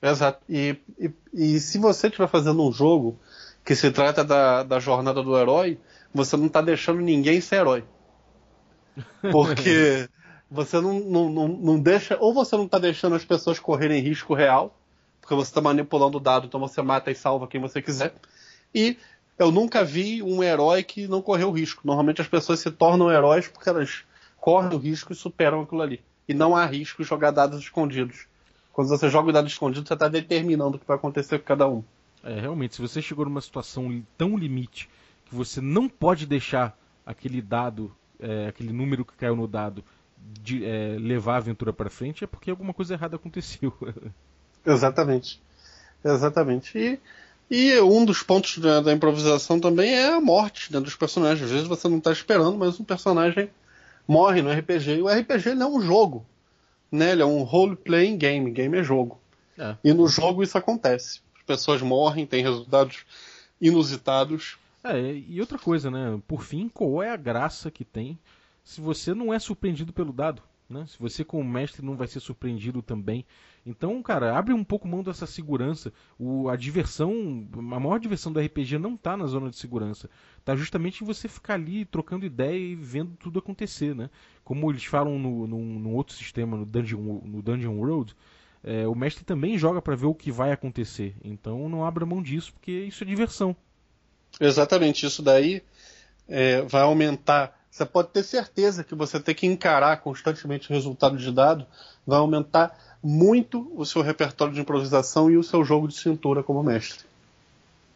Exato. 0.03 0.45
E, 0.49 0.77
e, 0.99 1.11
e 1.33 1.61
se 1.61 1.79
você 1.79 2.09
estiver 2.09 2.29
fazendo 2.29 2.62
um 2.62 2.71
jogo 2.71 3.19
que 3.67 3.75
se 3.75 3.91
trata 3.91 4.23
da, 4.23 4.63
da 4.63 4.79
jornada 4.79 5.21
do 5.21 5.37
herói, 5.37 5.77
você 6.15 6.37
não 6.37 6.47
está 6.47 6.61
deixando 6.61 7.01
ninguém 7.01 7.41
ser 7.41 7.57
herói. 7.57 7.85
Porque 9.33 10.09
você 10.49 10.81
não, 10.81 11.01
não, 11.01 11.29
não, 11.29 11.49
não 11.49 11.81
deixa. 11.81 12.17
Ou 12.21 12.33
você 12.33 12.57
não 12.57 12.67
está 12.67 12.79
deixando 12.79 13.17
as 13.17 13.25
pessoas 13.25 13.59
correrem 13.59 14.01
risco 14.01 14.35
real, 14.35 14.79
porque 15.21 15.35
você 15.35 15.51
está 15.51 15.61
manipulando 15.61 16.19
o 16.19 16.21
dado, 16.21 16.47
então 16.47 16.61
você 16.61 16.81
mata 16.81 17.11
e 17.11 17.15
salva 17.17 17.49
quem 17.49 17.61
você 17.61 17.83
quiser. 17.83 18.15
E 18.73 18.97
eu 19.37 19.51
nunca 19.51 19.83
vi 19.85 20.23
um 20.23 20.45
herói 20.45 20.85
que 20.85 21.09
não 21.09 21.21
correu 21.21 21.51
risco. 21.51 21.83
Normalmente 21.85 22.21
as 22.21 22.29
pessoas 22.29 22.61
se 22.61 22.71
tornam 22.71 23.11
heróis 23.11 23.49
porque 23.49 23.69
elas 23.69 24.05
correm 24.37 24.75
o 24.75 24.79
risco 24.79 25.13
e 25.13 25.17
superam 25.17 25.63
aquilo 25.63 25.83
ali. 25.83 26.01
E 26.29 26.33
não 26.33 26.55
há 26.55 26.65
risco 26.65 27.03
jogar 27.03 27.33
dados 27.33 27.59
escondidos. 27.59 28.29
Quando 28.73 28.87
você 28.87 29.09
joga 29.11 29.31
o 29.31 29.33
dado 29.33 29.49
escondido, 29.49 29.89
você 29.89 29.95
está 29.95 30.07
determinando 30.07 30.77
o 30.77 30.79
que 30.79 30.87
vai 30.87 30.97
acontecer 30.97 31.41
com 31.41 31.47
cada 31.47 31.69
um. 31.69 31.83
É, 32.27 32.41
realmente, 32.41 32.75
se 32.75 32.83
você 32.83 33.01
chegou 33.01 33.25
numa 33.25 33.41
situação 33.41 34.03
tão 34.19 34.37
limite 34.37 34.91
que 35.27 35.35
você 35.35 35.61
não 35.61 35.89
pode 35.89 36.27
deixar 36.27 36.77
aquele 37.05 37.41
dado, 37.41 37.95
é, 38.19 38.49
aquele 38.49 38.73
número 38.73 39.05
que 39.05 39.15
caiu 39.15 39.37
no 39.37 39.47
dado, 39.47 39.85
de, 40.43 40.65
é, 40.65 40.97
levar 40.99 41.35
a 41.35 41.37
aventura 41.37 41.73
para 41.73 41.89
frente, 41.89 42.25
é 42.25 42.27
porque 42.27 42.51
alguma 42.51 42.75
coisa 42.75 42.95
errada 42.95 43.15
aconteceu. 43.15 43.73
Exatamente. 44.67 45.41
Exatamente. 46.05 46.77
E, 46.77 46.99
e 47.49 47.81
um 47.81 48.05
dos 48.05 48.25
pontos 48.25 48.59
da, 48.59 48.81
da, 48.81 48.93
improvisação 48.93 49.61
também 49.61 49.95
é 49.95 50.12
a 50.12 50.21
morte 50.21 50.73
né, 50.73 50.81
dos 50.81 50.97
personagens. 50.97 51.45
Às 51.45 51.53
vezes 51.53 51.69
você 51.69 51.89
não 51.89 51.99
está 51.99 52.11
esperando, 52.11 52.59
mas 52.59 52.81
um 52.81 52.85
personagem 52.85 53.49
morre 54.07 54.43
no 54.43 54.51
RPG. 54.51 54.97
E 54.97 55.03
o 55.03 55.09
RPG 55.09 55.55
não 55.55 55.67
é 55.67 55.79
um 55.79 55.81
jogo. 55.81 56.27
Né? 56.91 57.12
Ele 57.12 57.23
é 57.23 57.27
um 57.27 57.45
role-playing 57.45 58.17
game. 58.17 58.51
Game 58.51 58.77
é 58.77 58.83
jogo. 58.83 59.21
É. 59.57 59.77
E 59.85 59.93
no 59.93 60.09
jogo 60.09 60.43
isso 60.43 60.59
acontece 60.59 61.25
pessoas 61.47 61.81
morrem, 61.81 62.27
tem 62.27 62.43
resultados 62.43 63.05
inusitados. 63.61 64.59
É, 64.85 65.15
e 65.15 65.41
outra 65.41 65.59
coisa, 65.59 65.91
né? 65.91 66.21
Por 66.27 66.43
fim, 66.43 66.69
qual 66.69 67.03
é 67.03 67.11
a 67.11 67.17
graça 67.17 67.71
que 67.71 67.85
tem 67.85 68.19
se 68.63 68.81
você 68.81 69.15
não 69.15 69.33
é 69.33 69.39
surpreendido 69.39 69.93
pelo 69.93 70.13
dado? 70.13 70.43
Né? 70.69 70.85
Se 70.89 70.99
você, 70.99 71.25
como 71.25 71.45
mestre, 71.45 71.85
não 71.85 71.97
vai 71.97 72.09
ser 72.09 72.21
surpreendido 72.21 72.83
também. 72.83 73.25
Então, 73.65 74.01
cara, 74.03 74.37
abre 74.37 74.53
um 74.53 74.65
pouco 74.65 74.87
mão 74.87 75.03
dessa 75.03 75.27
segurança. 75.27 75.93
O, 76.19 76.49
a 76.49 76.57
diversão, 76.57 77.49
a 77.53 77.81
maior 77.81 77.99
diversão 77.99 78.33
do 78.33 78.41
RPG 78.41 78.79
não 78.79 78.95
está 78.95 79.17
na 79.17 79.27
zona 79.27 79.51
de 79.51 79.57
segurança. 79.57 80.11
Está 80.39 80.55
justamente 80.55 81.03
em 81.03 81.07
você 81.07 81.29
ficar 81.29 81.55
ali 81.55 81.85
trocando 81.85 82.27
ideia 82.27 82.57
e 82.57 82.75
vendo 82.75 83.17
tudo 83.17 83.39
acontecer, 83.39 83.95
né? 83.95 84.11
Como 84.45 84.71
eles 84.71 84.85
falam 84.85 85.19
no, 85.19 85.47
no, 85.47 85.59
no 85.59 85.91
outro 85.91 86.15
sistema, 86.15 86.57
no 86.57 86.67
Dungeon, 86.67 87.21
no 87.25 87.43
Dungeon 87.43 87.77
World, 87.77 88.17
é, 88.67 88.87
o 88.89 88.97
mestre 88.97 89.25
também 89.25 89.57
joga 89.57 89.81
para 89.81 89.95
ver 89.95 90.07
o 90.07 90.15
que 90.15 90.33
vai 90.33 90.51
acontecer. 90.51 91.15
Então 91.25 91.69
não 91.69 91.85
abra 91.85 92.05
mão 92.05 92.21
disso, 92.21 92.53
porque 92.53 92.73
isso 92.73 93.05
é 93.05 93.07
diversão. 93.07 93.55
Exatamente, 94.41 95.07
isso 95.07 95.23
daí 95.23 95.63
é, 96.29 96.63
vai 96.63 96.83
aumentar. 96.83 97.57
Você 97.71 97.87
pode 97.87 98.09
ter 98.09 98.25
certeza 98.25 98.83
que 98.83 98.95
você 98.95 99.21
ter 99.21 99.35
que 99.35 99.47
encarar 99.47 99.99
constantemente 99.99 100.69
o 100.69 100.75
resultado 100.75 101.17
de 101.17 101.31
dado 101.31 101.65
vai 102.05 102.19
aumentar 102.19 102.77
muito 103.03 103.73
o 103.77 103.87
seu 103.87 104.03
repertório 104.03 104.53
de 104.53 104.61
improvisação 104.61 105.31
e 105.31 105.37
o 105.37 105.45
seu 105.45 105.63
jogo 105.65 105.87
de 105.87 105.95
cintura 105.95 106.43
como 106.43 106.63
mestre. 106.63 107.05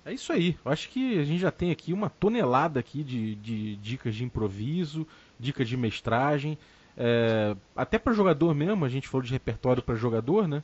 É 0.05 0.13
isso 0.13 0.33
aí. 0.33 0.57
Eu 0.65 0.71
acho 0.71 0.89
que 0.89 1.19
a 1.19 1.25
gente 1.25 1.41
já 1.41 1.51
tem 1.51 1.71
aqui 1.71 1.93
uma 1.93 2.09
tonelada 2.09 2.79
aqui 2.79 3.03
de, 3.03 3.35
de 3.37 3.77
dicas 3.77 4.15
de 4.15 4.25
improviso, 4.25 5.07
dicas 5.39 5.69
de 5.69 5.77
mestragem. 5.77 6.57
É, 6.97 7.57
até 7.75 7.99
para 7.99 8.13
jogador 8.13 8.55
mesmo, 8.55 8.85
a 8.85 8.89
gente 8.89 9.09
falou 9.09 9.25
de 9.25 9.33
repertório 9.33 9.83
para 9.83 9.95
jogador, 9.95 10.47
né? 10.47 10.63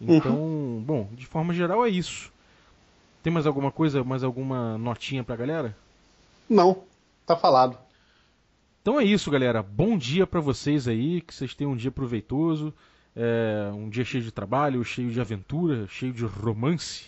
Então, 0.00 0.36
uhum. 0.36 0.82
bom, 0.84 1.08
de 1.12 1.26
forma 1.26 1.54
geral 1.54 1.84
é 1.84 1.88
isso. 1.88 2.32
Tem 3.22 3.32
mais 3.32 3.46
alguma 3.46 3.72
coisa, 3.72 4.04
mais 4.04 4.22
alguma 4.22 4.78
notinha 4.78 5.24
pra 5.24 5.36
galera? 5.36 5.76
Não, 6.48 6.84
tá 7.24 7.36
falado. 7.36 7.78
Então 8.82 9.00
é 9.00 9.04
isso, 9.04 9.30
galera. 9.30 9.62
Bom 9.62 9.98
dia 9.98 10.26
para 10.26 10.40
vocês 10.40 10.86
aí, 10.86 11.20
que 11.20 11.34
vocês 11.34 11.54
tenham 11.54 11.72
um 11.72 11.76
dia 11.76 11.90
proveitoso, 11.90 12.72
é, 13.16 13.70
um 13.74 13.88
dia 13.88 14.04
cheio 14.04 14.22
de 14.22 14.30
trabalho, 14.30 14.84
cheio 14.84 15.10
de 15.10 15.20
aventura, 15.20 15.88
cheio 15.88 16.12
de 16.12 16.24
romance 16.24 17.06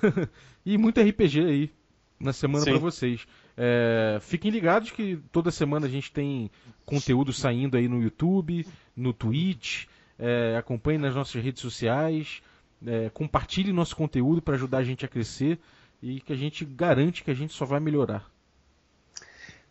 e 0.64 0.78
muito 0.78 1.00
RPG 1.00 1.40
aí 1.44 1.70
na 2.18 2.32
semana 2.32 2.64
para 2.64 2.78
vocês. 2.78 3.26
É, 3.56 4.18
fiquem 4.20 4.50
ligados 4.50 4.90
que 4.90 5.18
toda 5.32 5.50
semana 5.50 5.86
a 5.86 5.88
gente 5.88 6.12
tem 6.12 6.50
conteúdo 6.84 7.32
saindo 7.32 7.76
aí 7.76 7.88
no 7.88 8.02
YouTube, 8.02 8.66
no 8.94 9.12
Twitch. 9.12 9.86
É, 10.18 10.56
acompanhe 10.56 10.98
nas 10.98 11.14
nossas 11.14 11.42
redes 11.42 11.62
sociais. 11.62 12.42
É, 12.86 13.08
compartilhe 13.10 13.72
nosso 13.72 13.96
conteúdo 13.96 14.42
para 14.42 14.54
ajudar 14.54 14.78
a 14.78 14.84
gente 14.84 15.04
a 15.04 15.08
crescer 15.08 15.58
e 16.02 16.20
que 16.20 16.32
a 16.32 16.36
gente 16.36 16.64
garante 16.64 17.24
que 17.24 17.30
a 17.30 17.34
gente 17.34 17.52
só 17.52 17.64
vai 17.64 17.80
melhorar. 17.80 18.30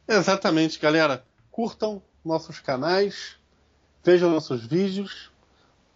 Exatamente, 0.08 0.80
galera. 0.80 1.24
Curtam 1.52 2.02
nossos 2.24 2.60
canais, 2.60 3.38
vejam 4.04 4.30
nossos 4.32 4.66
vídeos, 4.66 5.32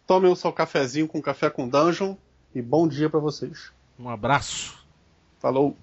tomem 0.06 0.32
o 0.32 0.36
seu 0.36 0.54
cafezinho 0.54 1.08
com 1.08 1.22
café 1.22 1.50
com 1.50 1.68
dungeon 1.68 2.16
e 2.54 2.62
bom 2.62 2.88
dia 2.88 3.10
para 3.10 3.20
vocês. 3.20 3.72
Um 3.98 4.10
abraço. 4.10 4.78
Falou. 5.40 5.76